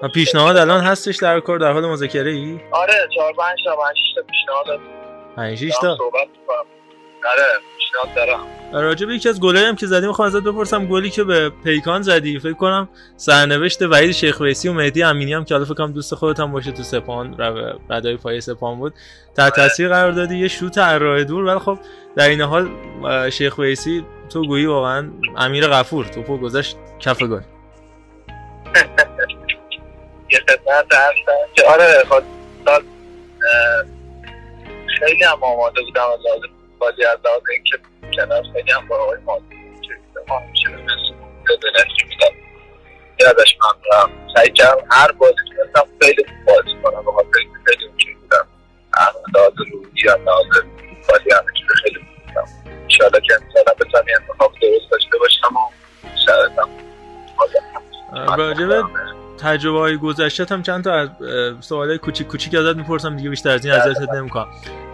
و 0.03 0.09
پیشنهاد 0.09 0.57
الان 0.57 0.85
هستش 0.85 1.17
در 1.17 1.41
کار 1.41 1.59
در 1.59 1.73
حال 1.73 1.87
مذاکره 1.87 2.31
ای؟ 2.31 2.61
آره 2.73 3.09
چهار 3.15 3.33
پنج 3.33 3.59
تا 3.65 3.77
پنج 3.77 3.97
تا 4.17 4.23
پیشنهاد 4.23 4.81
5 5.37 5.59
6 5.59 5.63
دارم 5.63 5.81
تا؟ 5.81 5.97
صحبت 5.97 6.29
می‌کنم. 6.41 6.65
آره 7.33 7.43
پیشنهاد 7.79 8.15
دارم. 8.17 8.41
راجع 8.73 9.07
به 9.07 9.15
یکی 9.15 9.29
از 9.29 9.41
گلایی 9.41 9.67
هم 9.67 9.77
که 9.77 9.87
زدی 9.87 10.07
می‌خوام 10.07 10.29
ازت 10.29 10.43
بپرسم 10.43 10.87
گلی 10.87 11.11
که 11.11 11.25
به 11.25 11.51
پیکان 11.65 12.03
زدی 12.03 12.39
فکر 12.39 12.53
کنم 12.53 12.89
سرنوشت 13.17 13.83
وحید 13.83 14.11
شیخ 14.11 14.41
ویسی 14.41 14.69
و 14.69 14.73
مهدی 14.73 15.03
امینی 15.03 15.33
هم 15.33 15.45
که 15.45 15.55
حالا 15.55 15.65
فکر 15.65 15.75
کنم 15.75 15.93
دوست 15.93 16.15
خودت 16.15 16.41
هم 16.41 16.53
باشه 16.53 16.73
تو 16.73 16.83
سپاهان 16.83 17.39
رو 17.39 17.79
ردای 17.91 18.17
پای 18.17 18.41
سپاهان 18.41 18.79
بود 18.79 18.95
تحت 19.37 19.57
تاثیر 19.57 19.89
قرار 19.89 20.13
دادی 20.13 20.37
یه 20.37 20.49
شوت 20.49 20.79
از 20.79 21.03
راه 21.03 21.25
دور. 21.25 21.45
ولی 21.45 21.59
خب 21.59 21.79
در 22.17 22.29
این 22.29 22.41
حال 22.41 22.71
شیخ 23.31 23.59
ویسی 23.59 24.05
تو 24.29 24.47
گویی 24.47 24.67
واقعا 24.67 25.11
امیر 25.37 25.67
غفور 25.67 26.05
توپو 26.05 26.39
گذاشت 26.39 26.77
کف 27.01 27.23
گل. 27.23 27.41
یه 30.31 30.39
خدمت 30.49 30.95
هستم 30.95 31.53
که 31.55 31.65
آره 31.65 32.05
خود 32.09 32.25
اه، 32.67 32.83
خیلی 34.99 35.25
هم 35.25 35.39
آماده 35.45 35.83
بودم 35.83 36.03
از 36.11 36.19
لحاظ 36.27 36.41
بازی 36.79 37.05
از 37.05 37.19
لحاظ 37.25 37.43
اینکه 37.53 37.79
کنار 38.17 38.43
خیلی 38.53 38.73
هم 38.73 38.89
با 38.89 38.97
آقای 38.97 39.19
مادی 39.25 39.61
ما 40.29 40.39
همیشه 40.39 40.69
دلکی 41.47 42.05
میدم. 42.09 42.35
یادش 43.21 43.57
ممنونم 43.61 44.33
سعی 44.37 44.51
کردم 44.51 44.85
هر 44.91 45.13
بازی 45.13 45.35
تونستم 45.57 45.89
خیلی 46.03 46.25
بازی 46.47 46.77
کنم. 46.83 47.05
خاطر 47.05 47.39
اینکه 47.39 47.59
خیلی 47.67 47.87
اونجوری 47.87 48.15
بودم. 48.15 48.47
هم 48.97 49.13
لحاظ 49.35 49.53
روحی 49.73 50.09
بازی 51.09 51.31
چیز 51.59 51.67
خیلی 51.83 51.99
بودم. 51.99 52.49
انشاءالله 52.83 53.21
که 53.21 53.35
امسالم 53.35 53.75
بتونم 53.81 54.09
یه 54.09 54.15
انتخاب 54.21 54.53
درست 54.63 54.91
داشته 54.91 55.19
باشم 55.19 55.57
و 55.57 55.71
به 58.37 59.20
تجربه 59.41 59.79
های 59.79 59.97
گذشته 59.97 60.47
هم 60.51 60.63
چند 60.63 60.85
تا 60.85 60.93
از 60.93 61.09
سوال 61.61 61.97
کوچیک 61.97 62.27
کوچیک 62.27 62.55
ازت 62.55 62.77
می‌پرسم 62.77 63.17
دیگه 63.17 63.31
بیشتر 63.31 63.51
از 63.51 63.65
این 63.65 63.75
ازت 63.75 64.13
نمی‌کنم. 64.15 64.47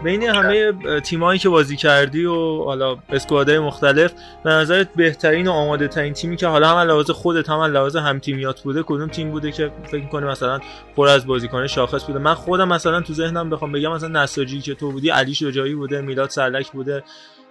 بین 0.04 0.22
همه 0.22 0.72
تیمایی 1.00 1.38
که 1.38 1.48
بازی 1.48 1.76
کردی 1.76 2.24
و 2.24 2.64
حالا 2.64 2.96
اسکوادهای 3.08 3.58
مختلف 3.58 4.12
به 4.44 4.50
نظرت 4.50 4.88
بهترین 4.96 5.48
و 5.48 5.50
آماده 5.50 5.88
ترین 5.88 6.12
تیمی 6.12 6.36
که 6.36 6.46
حالا 6.46 6.68
هم 6.68 6.88
لحاظ 6.88 7.10
خودت 7.10 7.50
هم 7.50 7.62
لحاظ 7.62 7.96
هم 7.96 8.18
تیمیات 8.18 8.60
بوده 8.60 8.82
کدوم 8.86 9.08
تیم 9.08 9.30
بوده 9.30 9.52
که 9.52 9.70
فکر 9.84 10.02
می‌کنی 10.02 10.26
مثلا 10.26 10.60
پر 10.96 11.08
از 11.08 11.26
بازیکن 11.26 11.66
شاخص 11.66 12.04
بوده؟ 12.04 12.18
من 12.18 12.34
خودم 12.34 12.68
مثلا 12.68 13.00
تو 13.00 13.12
ذهنم 13.12 13.50
بخوام 13.50 13.72
بگم 13.72 13.92
مثلا 13.92 14.22
نساجی 14.22 14.60
که 14.60 14.74
تو 14.74 14.92
بودی 14.92 15.10
علی 15.10 15.34
شجاعی 15.34 15.74
بوده 15.74 16.00
میلاد 16.00 16.30
سرلک 16.30 16.70
بوده. 16.70 17.02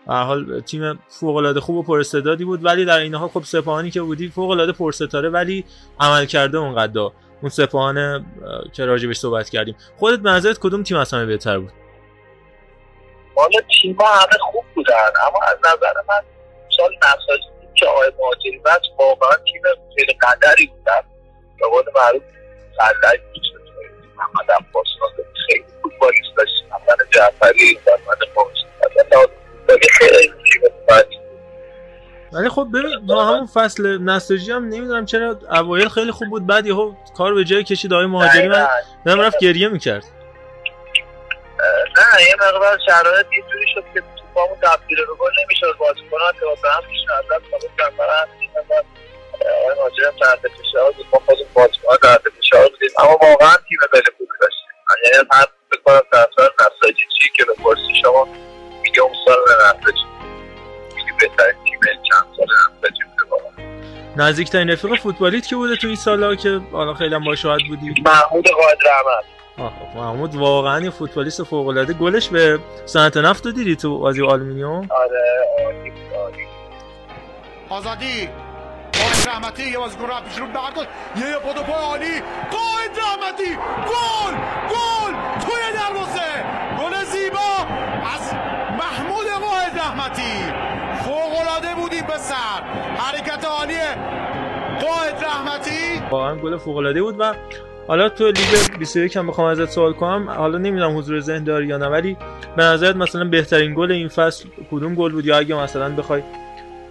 به 0.08 0.14
حال 0.14 0.62
تیم 0.62 1.00
فوق 1.10 1.36
العاده 1.36 1.60
خوب 1.60 1.76
و 1.76 1.84
پرستعدادی 1.84 2.46
بود 2.46 2.66
ولی 2.66 2.86
در 2.86 3.00
این 3.00 3.16
حال 3.16 3.30
خب 3.30 3.44
سپاهانی 3.44 3.92
که 3.92 4.02
بودی 4.02 4.30
فوق 4.30 4.50
العاده 4.50 4.72
پرستاره 4.72 5.30
ولی 5.30 5.66
عمل 6.00 6.26
کرده 6.26 6.58
اونقدر. 6.58 7.02
اون 7.42 7.50
سپاهان 7.50 7.98
اه، 7.98 8.22
که 8.74 8.86
راجبش 8.86 9.18
صحبت 9.18 9.50
کردیم. 9.50 9.76
خودت 9.98 10.20
به 10.20 10.30
نظرت 10.30 10.60
کدوم 10.60 10.84
تیم 10.84 10.98
از 10.98 11.14
همه 11.14 11.26
بهتر 11.26 11.60
بود؟ 11.60 11.72
حالا 13.36 13.60
تیم 13.82 13.98
همه 14.00 14.38
خوب 14.52 14.64
بودن 14.76 14.94
اما 15.28 15.40
از 15.48 15.58
نظر 15.60 15.94
من 16.08 16.22
سال 16.78 16.90
نساجی 16.98 17.44
که 17.76 17.86
آقای 17.86 18.12
مهاجری 18.20 18.60
بس 18.66 18.82
واقعا 19.00 19.38
تیم 19.46 19.62
خیلی 19.98 20.18
قدری 20.22 20.68
بودن. 20.68 21.02
به 21.60 21.68
قول 21.68 21.84
معروف 21.96 22.24
سلک 22.78 23.22
محمد 24.18 24.52
عباس 24.52 24.88
خیلی 25.48 25.66
فوتبالیست 25.84 26.38
داشتیم 26.38 26.68
محمد 26.70 26.98
جعفری 27.12 27.80
محمد 27.88 28.18
فاروقی 28.36 29.45
ولی 32.34 32.50
خب 32.50 32.68
ببین 32.74 33.06
با 33.08 33.26
همون 33.26 33.46
فصل 33.46 33.98
نساجی 33.98 34.52
هم 34.52 34.66
نمی‌دونم 34.66 35.06
چرا 35.06 35.40
اوایل 35.52 35.90
خیلی 35.90 36.12
خوب 36.12 36.30
بود 36.30 36.48
بعد 36.48 36.68
یهو 36.68 36.94
کار 37.18 37.34
به 37.34 37.44
جای 37.44 37.64
کشید 37.64 37.94
آقای 37.94 38.06
مهاجری 38.06 38.48
من 38.48 38.68
من 39.06 39.20
رفت 39.20 39.40
گریه 39.40 39.68
می‌کرد. 39.68 40.04
نه 41.98 42.22
یه 42.22 42.36
مقدار 42.36 42.80
شرایط 42.86 43.26
اینجوری 43.32 43.66
شد 43.74 43.84
که 43.94 44.04
توپامون 44.20 44.58
تبدیل 44.62 44.98
به 44.98 45.14
گل 45.20 45.32
نمی‌شد 45.44 45.78
بازیکنان 45.80 46.34
که 46.34 46.62
به 46.62 46.70
هم 46.70 46.82
پیش 46.82 47.02
نظر 47.04 47.40
خواهد 47.50 47.98
برن 47.98 48.28
آقای 49.42 49.76
مهاجری 49.78 50.06
هم 50.06 50.12
تحت 50.12 50.40
فشار 50.40 50.92
بود 50.92 51.06
ما 51.14 51.20
خودمون 51.26 51.48
بازیکنان 51.54 51.98
تحت 52.04 52.22
فشار 52.40 52.70
بودیم 52.70 52.90
اما 53.00 53.18
واقعا 53.22 53.56
تیم 53.70 53.80
خیلی 53.92 54.12
خوبی 54.18 54.32
داشتیم 54.42 54.68
یعنی 55.06 55.28
هر 55.32 55.46
بکنم 55.72 56.02
طرفدار 56.12 56.54
نساجی 56.60 57.04
چی 57.22 57.30
که 57.38 57.46
بپرسی 57.46 58.02
شما. 58.02 58.28
میگه 58.96 59.04
اون 59.04 59.14
سال 59.26 59.38
خیلی 60.96 61.12
بهترین 61.20 61.54
تیم 61.64 61.80
چند 62.04 62.26
سال 62.38 62.48
نزدیکترین 64.18 64.70
رفیق 64.70 64.96
فوتبالیت 64.96 65.48
که 65.48 65.56
بوده 65.56 65.76
تو 65.76 65.88
این 65.88 65.96
سالا 65.96 66.36
که 66.36 66.62
حالا 66.72 66.94
خیلی 66.94 67.16
هم 67.16 67.24
با 67.24 67.36
شاهد 67.36 67.62
بودی. 67.70 67.94
محمود 68.06 68.48
قائد 68.48 68.78
رحمت. 68.86 69.26
آه، 69.58 69.74
خب، 69.94 69.98
محمود 69.98 70.36
واقعا 70.36 70.82
یه 70.82 70.90
فوتبالیست 70.90 71.44
فوق 71.44 71.68
العاده 71.68 71.94
گلش 71.94 72.30
به 72.30 72.60
صنعت 72.86 73.18
نفت 73.18 73.46
رو 73.46 73.52
دیدی 73.52 73.76
تو 73.76 74.00
بازی 74.00 74.24
آلومینیوم 74.26 74.88
آره 74.92 75.46
آزادی. 77.70 78.30
قائد 78.94 79.28
رحمتی 79.28 79.72
یه 79.72 79.78
بازیکن 79.78 80.06
رفت 80.06 80.24
پیش 80.24 80.38
رو 80.38 80.46
کن 80.48 80.86
یه 81.22 81.28
یه 81.30 81.38
پدو 81.38 81.74
عالی. 81.74 82.22
قائد 82.52 82.98
رحمتی. 82.98 83.56
گل 83.88 84.36
گل 84.70 85.14
توی 85.40 85.64
دروازه. 85.74 86.44
گل 86.80 87.04
زیبا. 87.04 87.66
از 88.16 88.45
رحمتی 90.06 90.52
فوق 91.04 91.40
العاده 91.42 91.82
بودی 91.82 92.02
پسر 92.02 92.62
حرکت 92.98 93.46
عالی 93.46 93.78
قائد 94.82 95.24
رحمتی. 95.24 96.02
واقعا 96.12 96.36
گل 96.36 96.58
فوق 96.58 96.78
العاده 96.78 97.02
بود 97.02 97.16
و 97.20 97.34
حالا 97.88 98.10
تو 98.10 98.26
لیگ 98.26 98.78
21 98.80 99.18
هم 99.18 99.28
بخوام 99.28 99.48
ازت 99.48 99.70
سوال 99.70 99.94
کنم. 99.94 100.30
حالا 100.30 100.58
نمی‌دونم 100.58 100.98
حضور 100.98 101.20
ذهن 101.20 101.44
داری 101.44 101.68
یا 101.68 101.78
نه 101.78 101.88
ولی 101.88 102.18
به 102.56 102.64
نظرت 102.64 102.96
مثلا 102.96 103.26
بهترین 103.26 103.74
گل 103.74 103.92
این 103.92 104.08
فصل 104.08 104.50
کدوم 104.72 104.96
گل 104.96 105.12
بود؟ 105.12 105.26
یا 105.26 105.38
اگه 105.38 105.56
مثلا 105.56 105.96
بخوای 105.96 106.24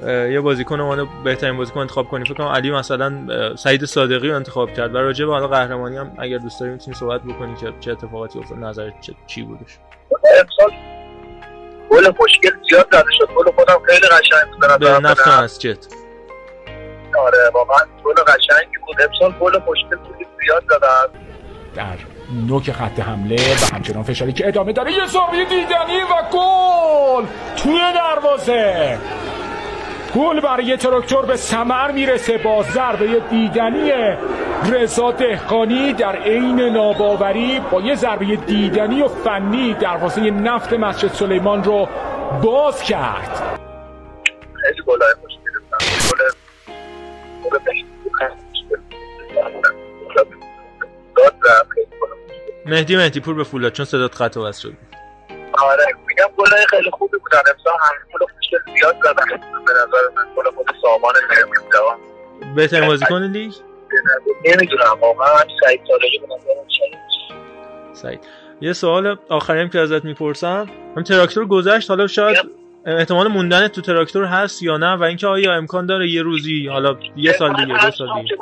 یه 0.06 0.40
بازیکن 0.40 0.80
رو 0.80 1.06
بهترین 1.24 1.56
بازیکن 1.56 1.80
انتخاب 1.80 2.08
کنی. 2.08 2.24
فکر 2.24 2.34
کنم 2.34 2.46
علی 2.46 2.70
مثلا 2.70 3.12
سعید 3.56 3.84
صادقی 3.84 4.28
رو 4.28 4.36
انتخاب 4.36 4.72
کرد. 4.72 4.94
و 4.94 4.98
راجع 4.98 5.26
به 5.26 5.32
حالا 5.32 5.48
قهرمانی 5.48 5.96
هم 5.96 6.12
اگر 6.18 6.38
دوست 6.38 6.60
داری 6.60 6.72
می‌تونی 6.72 6.96
صحبت 6.96 7.22
بکنی 7.22 7.54
که 7.54 7.72
چه 7.80 7.92
اتفاقاتی 7.92 8.38
افتاد 8.38 8.58
نظرت 8.58 8.94
چی 9.26 9.42
بودش؟ 9.42 9.78
امسال 10.40 10.83
گل 11.94 12.12
مشکل 12.20 12.50
زیاد 12.70 12.86
زده 12.92 13.12
شد. 13.18 13.28
گل 13.36 13.52
خودم 13.56 13.82
خیلی 13.86 14.08
قشنگ 14.08 14.50
بود 14.50 14.78
به 14.80 15.00
نفت. 15.00 15.28
مسجد. 15.28 15.78
آره 17.18 17.50
واقعا 17.54 17.86
گل 18.04 18.12
قشنگی 18.12 18.78
بود. 18.86 18.96
امسال 19.02 19.32
گل 19.40 19.58
مشکل 19.58 19.96
زیاد 20.44 20.64
زدن 20.68 21.20
در 21.74 21.96
نوک 22.48 22.72
خط 22.72 23.00
حمله 23.00 23.36
و 23.36 23.74
همچنان 23.74 24.02
فشاری 24.02 24.32
که 24.32 24.48
ادامه 24.48 24.72
داره. 24.72 24.92
یه 24.92 25.06
زاویه 25.06 25.44
دیدنی 25.44 26.00
و 26.02 26.22
گل! 26.32 27.24
توی 27.56 27.80
دروازه! 27.94 28.98
گل 30.14 30.40
برای 30.40 30.76
تراکتور 30.76 31.26
به 31.26 31.36
ثمر 31.36 31.90
می‌رسه. 31.90 32.38
با 32.38 32.62
ضربه 32.62 33.20
دیدنی 33.30 33.92
رضا 34.72 35.10
دهقانی 35.10 35.92
در 35.92 36.16
عین 36.16 36.60
ناباوری 36.60 37.60
با 37.70 37.80
یه 37.80 37.94
ضربه 37.94 38.36
دیدنی 38.36 39.02
و 39.02 39.08
فنی 39.08 39.74
دروازه 39.74 40.20
نفت 40.20 40.72
مسجد 40.72 41.08
سلیمان 41.08 41.64
رو 41.64 41.88
باز 42.42 42.82
کرد. 42.82 43.60
خیلی 44.62 44.82
گلای. 44.86 45.14
مهدی 52.66 52.96
مهدی 52.96 53.20
پور 53.20 53.34
به 53.34 53.44
فولاد 53.44 53.72
چون 53.72 53.86
صدات 53.86 54.22
قطع 54.22 54.40
و 54.40 54.44
وصل 54.44 54.62
شد. 54.62 54.72
آره 55.52 55.84
میگم 56.08 56.24
گلای 56.36 56.66
خیلی 56.70 56.90
خوبی 56.90 57.18
بودن. 57.18 57.38
امسال 57.38 57.74
هم 57.80 58.23
مشکل 58.44 58.72
زیاد 58.78 58.96
زدن 59.02 59.40
به 59.66 59.72
نظر 59.72 60.08
من 60.16 60.24
گل 60.36 60.50
خود 60.50 60.66
سامان 60.82 61.14
نرمیم 61.30 61.70
جوان 61.72 61.98
بهترین 62.56 62.86
بازیکن 62.86 63.22
لیگ؟ 63.22 63.52
نمی‌دونم 64.44 65.00
واقعا 65.00 65.38
سعید 65.64 65.80
طالقی 65.88 66.18
به 66.18 66.26
شاید 66.68 66.94
سعید. 67.92 68.20
یه 68.60 68.72
سوال 68.72 69.16
آخری 69.28 69.60
هم 69.60 69.68
که 69.68 69.78
ازت 69.78 70.04
می‌پرسم. 70.04 70.70
هم 70.96 71.02
تراکتور 71.02 71.46
گذشت 71.46 71.90
حالا 71.90 72.06
شاید 72.06 72.36
احتمال 72.86 73.28
موندن 73.28 73.68
تو 73.68 73.80
تراکتور 73.80 74.24
هست 74.24 74.62
یا 74.62 74.76
نه؟ 74.76 74.96
و 74.96 75.02
اینکه 75.02 75.26
آیا 75.26 75.54
امکان 75.54 75.86
داره 75.86 76.08
یه 76.08 76.22
روزی 76.22 76.68
حالا 76.68 76.96
یه 77.16 77.32
سال 77.32 77.54
دیگه 77.56 77.84
دو 77.84 77.90
سال 77.90 78.08
دیگه؟ 78.22 78.36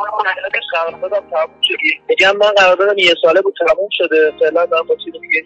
میگم 2.09 2.37
من 2.37 2.51
قراردادم 2.57 2.99
یه 2.99 3.15
ساله 3.23 3.41
بود 3.41 3.55
تموم 3.69 3.89
شده. 3.93 4.33
فعلا 4.41 4.67
دارم 4.67 4.87
با 4.87 4.95
تیم 4.95 5.13
دیگه 5.13 5.43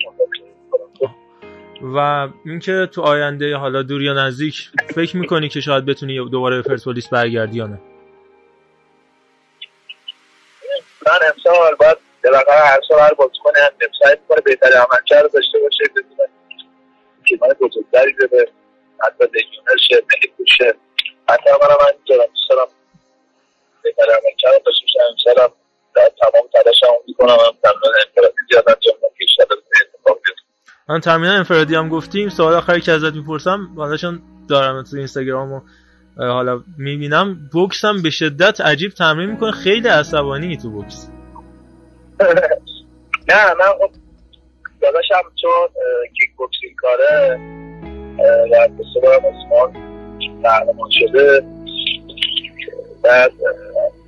و 1.82 2.28
اینکه 2.44 2.88
تو 2.92 3.02
آینده 3.02 3.56
حالا 3.56 3.82
دور 3.82 4.02
یا 4.02 4.12
نزدیک 4.12 4.70
فکر 4.94 5.16
می‌کنی 5.16 5.48
که 5.48 5.60
شاید 5.60 5.84
بتونی 5.84 6.30
دوباره 6.30 6.56
به 6.56 6.62
پرسپولیس 6.62 7.08
برگردی 7.08 7.58
یا 7.58 7.66
نه؟ 7.66 7.78
من 11.06 11.18
امسال 11.32 11.74
باید 11.74 11.96
بالاخره 12.24 12.60
هر 12.60 12.80
سال 12.88 13.00
هر 13.00 13.14
بازیکن 13.14 13.52
هم 13.56 13.88
سعی 14.04 14.16
می‌کنه 14.20 14.40
بهتر 14.40 14.72
عملکرد 14.72 15.32
داشته 15.32 15.58
باشه 15.58 15.84
بتونه 15.84 16.28
تیمای 17.28 17.54
بزرگتری 17.60 18.12
بده 18.12 18.48
حتی 19.00 19.24
لژیونر 19.24 19.76
شه 19.88 19.94
ملی 19.94 20.32
پوشه 20.36 20.74
حتی 21.28 21.50
من 21.50 21.70
هم 21.70 21.76
اینطورم 21.92 22.26
دوست 22.26 22.50
دارم 22.50 22.68
بهتر 23.82 24.02
عملکرد 24.02 24.62
داشته 24.66 24.82
باشم 24.86 24.98
امسال 25.10 25.44
هم 25.44 25.52
در 25.94 26.10
تمام 26.20 26.48
تلاشمو 26.54 26.98
می‌کنم 27.06 27.32
هم 27.32 27.56
تمرین 27.62 27.92
انفرادی 28.06 28.36
زیاد 28.50 28.68
انجام 28.68 28.94
که 29.18 29.46
به 29.48 29.54
اتفاق 29.54 30.18
بیفته. 30.24 30.35
من 30.88 31.00
ترمینال 31.00 31.36
انفرادی 31.36 31.74
هم 31.74 31.88
گفتیم 31.88 32.28
سوال 32.28 32.54
آخری 32.54 32.80
که 32.80 32.92
ازت 32.92 33.14
می‌پرسم 33.14 33.68
حالا 33.76 33.96
چون 33.96 34.22
دارم 34.48 34.82
تو 34.82 34.96
اینستاگرام 34.96 35.52
و 35.52 35.60
حالا 36.16 36.62
می‌بینم 36.78 37.48
بوکس 37.52 37.84
هم 37.84 38.02
به 38.02 38.10
شدت 38.10 38.60
عجیب 38.60 38.92
تمرین 38.92 39.30
می‌کنه 39.30 39.50
خیلی 39.50 39.88
عصبانی 39.88 40.56
تو 40.56 40.70
بوکس. 40.70 41.08
نه 43.28 43.54
من 43.58 43.64
خب 43.80 43.90
داداشم 44.80 45.22
چون 45.42 45.68
کیک 46.18 46.30
بوکسینگ 46.36 46.74
کاره 46.76 47.40
و 48.52 48.68
دارم 49.02 49.24
اسمان 49.24 49.72
قهرمان 50.42 50.90
شده. 50.90 51.42
بعد 53.02 53.32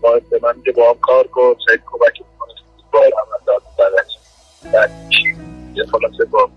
باید 0.03 0.23
من 0.43 0.63
که 0.65 0.73
با 0.73 0.91
هم 0.91 0.99
کار 1.03 1.27
کن 1.27 1.55
سعید 1.69 1.81
کمک 1.87 2.21
می‌کنه. 2.21 2.55
با 2.93 3.01
هم 3.01 3.45
داد 3.47 3.63
بعد 4.73 4.91
چی؟ 5.09 5.37
یه 5.75 5.85
خلاصه 5.85 6.25
با 6.25 6.51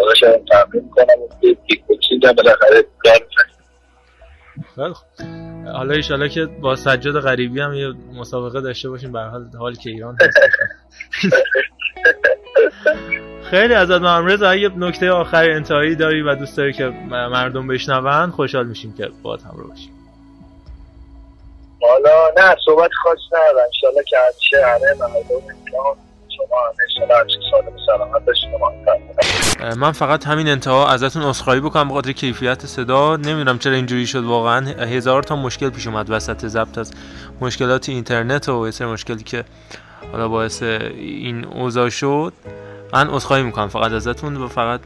داداشم 0.00 0.44
تمرین 0.44 0.84
می‌کنم 0.84 1.22
و 1.22 1.54
کیک 1.68 1.84
بوکسینگ 1.84 2.26
هم 2.26 2.32
بالاخره 2.32 2.84
خیلی 4.74 4.92
خوب. 4.92 5.26
حالا 5.72 5.94
ایشالا 5.94 6.28
که 6.28 6.46
با 6.46 6.76
سجاد 6.76 7.20
غریبی 7.20 7.60
هم 7.60 7.74
یه 7.74 7.92
مسابقه 8.14 8.60
داشته 8.60 8.88
باشیم 8.88 9.12
به 9.12 9.20
حال 9.20 9.50
حال 9.58 9.74
که 9.74 9.90
ایران 9.90 10.16
هست. 10.20 10.38
خیلی 13.50 13.74
ازت 13.74 13.90
ممنون. 13.90 14.44
اگه 14.44 14.68
نکته 14.68 15.10
آخر 15.10 15.50
انتهایی 15.50 15.94
داری 15.94 16.22
و 16.22 16.34
دوست 16.34 16.56
داری 16.56 16.72
که 16.72 16.84
مردم 17.10 17.66
بشنون 17.66 18.30
خوشحال 18.30 18.66
میشیم 18.66 18.94
که 18.96 19.10
باهات 19.22 19.42
همراه 19.42 19.68
باشیم. 19.68 19.92
حالا 21.82 22.32
نه 22.36 22.56
صحبت 22.64 22.90
خاصی 23.02 23.20
ندارم 23.32 23.66
انشالله 23.66 24.04
که 24.08 24.16
همیشه 24.18 24.66
همه 24.66 24.94
مردم 25.00 25.14
ایران 25.66 25.96
شما 26.36 26.56
همه 26.66 26.74
انشالله 26.88 27.20
همیشه 27.20 27.38
سالم 27.50 27.76
سلامت 27.86 28.22
موفق 28.60 28.98
من 29.76 29.92
فقط 29.92 30.26
همین 30.26 30.48
انتها 30.48 30.88
ازتون 30.88 31.22
عذرخواهی 31.22 31.60
بکنم 31.60 31.88
به 31.88 31.94
خاطر 31.94 32.12
کیفیت 32.12 32.66
صدا. 32.66 33.16
نمی‌دونم 33.16 33.58
چرا 33.58 33.72
اینجوری 33.72 34.06
شد 34.06 34.24
واقعا. 34.24 34.66
هزار 34.66 35.22
تا 35.22 35.36
مشکل 35.36 35.70
پیش 35.70 35.86
اومد 35.86 36.10
وسط 36.10 36.46
ضبط 36.46 36.78
از 36.78 36.92
مشکلات 37.40 37.88
اینترنت 37.88 38.48
و 38.48 38.70
یه 38.80 38.86
مشکلی 38.86 39.22
که 39.22 39.44
حالا 40.12 40.28
باعث 40.28 40.62
این 40.62 41.44
اوضاع 41.44 41.88
شد. 41.88 42.32
من 42.92 43.08
عذرخواهی 43.08 43.42
می‌کنم 43.42 43.68
فقط 43.68 43.92
ازتون 43.92 44.36
و 44.36 44.48
فقط 44.48 44.80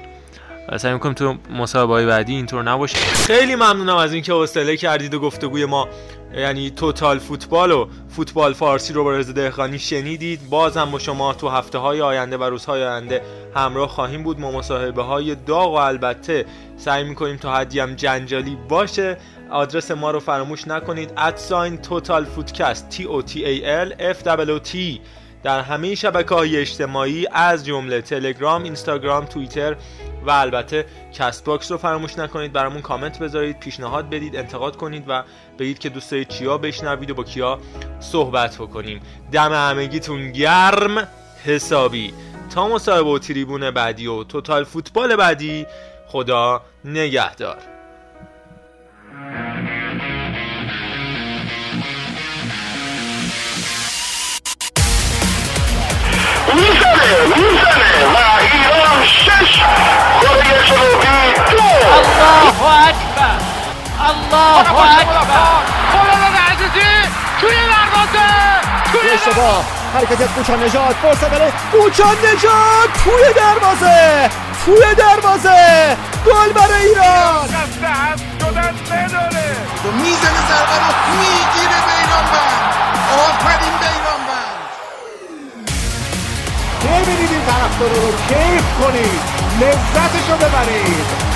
سعی 0.79 0.93
می‌کنیم 0.93 1.15
تو 1.15 1.35
مسابقه 1.51 2.07
بعدی 2.07 2.35
اینطور 2.35 2.63
نباشه. 2.63 2.97
خیلی 2.99 3.55
ممنونم 3.55 3.97
از 3.97 4.13
اینکه 4.13 4.33
حوصله 4.33 4.77
کردید 4.77 5.15
و 5.15 5.21
گفتگوی 5.21 5.65
ما 5.65 5.89
یعنی 6.37 6.71
Total 6.71 7.19
Football 7.19 7.73
و 7.73 7.89
فوتبال 8.09 8.53
فارسی 8.53 8.93
رو 8.93 9.05
با 9.05 9.13
رضا 9.13 9.33
دهقانی 9.33 9.79
شنیدید. 9.79 10.41
باز 10.51 10.77
هم 10.77 10.91
با 10.91 10.99
شما 10.99 11.33
تو 11.35 11.49
هفته 11.49 11.79
های 11.79 12.01
آینده 12.01 12.37
و 12.37 12.45
روزهای 12.45 12.85
آینده 12.85 13.23
همراه 13.55 13.89
خواهیم 13.89 14.23
بود 14.23 14.41
ما 14.41 14.51
مصاحبه 14.51 15.03
های 15.03 15.35
داغ 15.35 15.73
و 15.73 15.77
البته 15.77 16.45
سعی 16.77 17.05
می‌کنیم 17.05 17.37
تا 17.37 17.55
حدی 17.55 17.81
هم 17.81 17.95
جنجالی 17.95 18.59
باشه. 18.69 19.17
آدرس 19.51 19.91
ما 19.91 20.11
رو 20.11 20.21
فراموش 20.21 20.69
نکنید. 20.69 21.13
at 21.17 21.37
sign 21.37 21.77
Total 21.77 22.25
Footcast 22.25 22.87
T 22.91 23.03
O 23.03 23.31
T 23.31 23.33
A 23.33 23.65
L 23.87 24.15
F 24.15 24.27
O 24.27 24.73
T. 24.73 24.77
در 25.45 25.61
همه 25.61 25.95
شبکه 25.95 26.35
های 26.35 26.57
اجتماعی 26.57 27.27
از 27.33 27.67
جمله 27.67 28.03
تلگرام، 28.03 28.63
اینستاگرام، 28.63 29.25
توییتر 29.25 29.77
و 30.27 30.31
البته 30.31 30.87
Castbox 31.13 31.73
رو 31.73 31.79
فراموش 31.79 32.19
نکنید 32.19 32.53
برامون 32.53 32.83
کامنت 32.83 33.19
بذارید 33.19 33.59
پیشنهاد 33.59 34.11
بدید 34.11 34.37
انتقاد 34.37 34.77
کنید 34.77 35.05
و 35.09 35.23
بگید 35.59 35.79
که 35.79 35.89
دوست 35.89 36.11
دارید 36.11 36.29
چیا 36.29 36.59
بشنوید 36.59 37.11
و 37.11 37.15
با 37.15 37.25
کیا 37.25 37.59
صحبت 38.01 38.57
بکنیم. 38.57 39.01
دم 39.33 39.53
همگیتون 39.53 40.33
گرم 40.33 41.09
حسابی. 41.45 42.15
تا 42.55 42.69
مصاحبه 42.69 43.11
و 43.11 43.19
تریبون 43.19 43.71
بعدی 43.71 44.07
و 44.07 44.25
توتال 44.25 44.65
فوتبال 44.65 45.17
بعدی. 45.17 45.67
خدا 46.07 46.63
نگهدار. 46.85 47.59
می‌زنه 56.95 58.39
ایران 58.53 59.03
الله 62.05 62.63
اکبر 62.89 63.39
الله 64.01 64.81
اکبر 65.01 65.55
توی 67.41 67.57
دروازه 69.21 69.65
حرکت 69.95 70.23
کوچان 70.35 70.63
نجات 70.63 70.97
فرصت 71.03 71.31
برای 71.31 71.53
کوچان 71.73 72.17
نجات 72.17 72.89
توی 73.05 73.33
دروازه 73.37 74.31
توی 74.65 74.95
دروازه 74.95 75.97
گل 76.27 76.53
برای 76.53 76.85
ایران 76.85 77.49
می‌زنه 79.93 80.41
ضربه 80.49 80.77
رو 80.79 80.91
می‌گیره 81.19 81.79
بیرانوند 81.87 82.75
آفرین 83.13 83.75
بیرانوند 83.81 84.04
ببینید 86.85 87.31
این 87.33 87.45
طرفدارا 87.47 87.93
رو 87.93 88.13
کیف 88.29 88.65
کنید 88.81 89.21
لذتشو 89.61 90.37
ببرید 90.37 91.34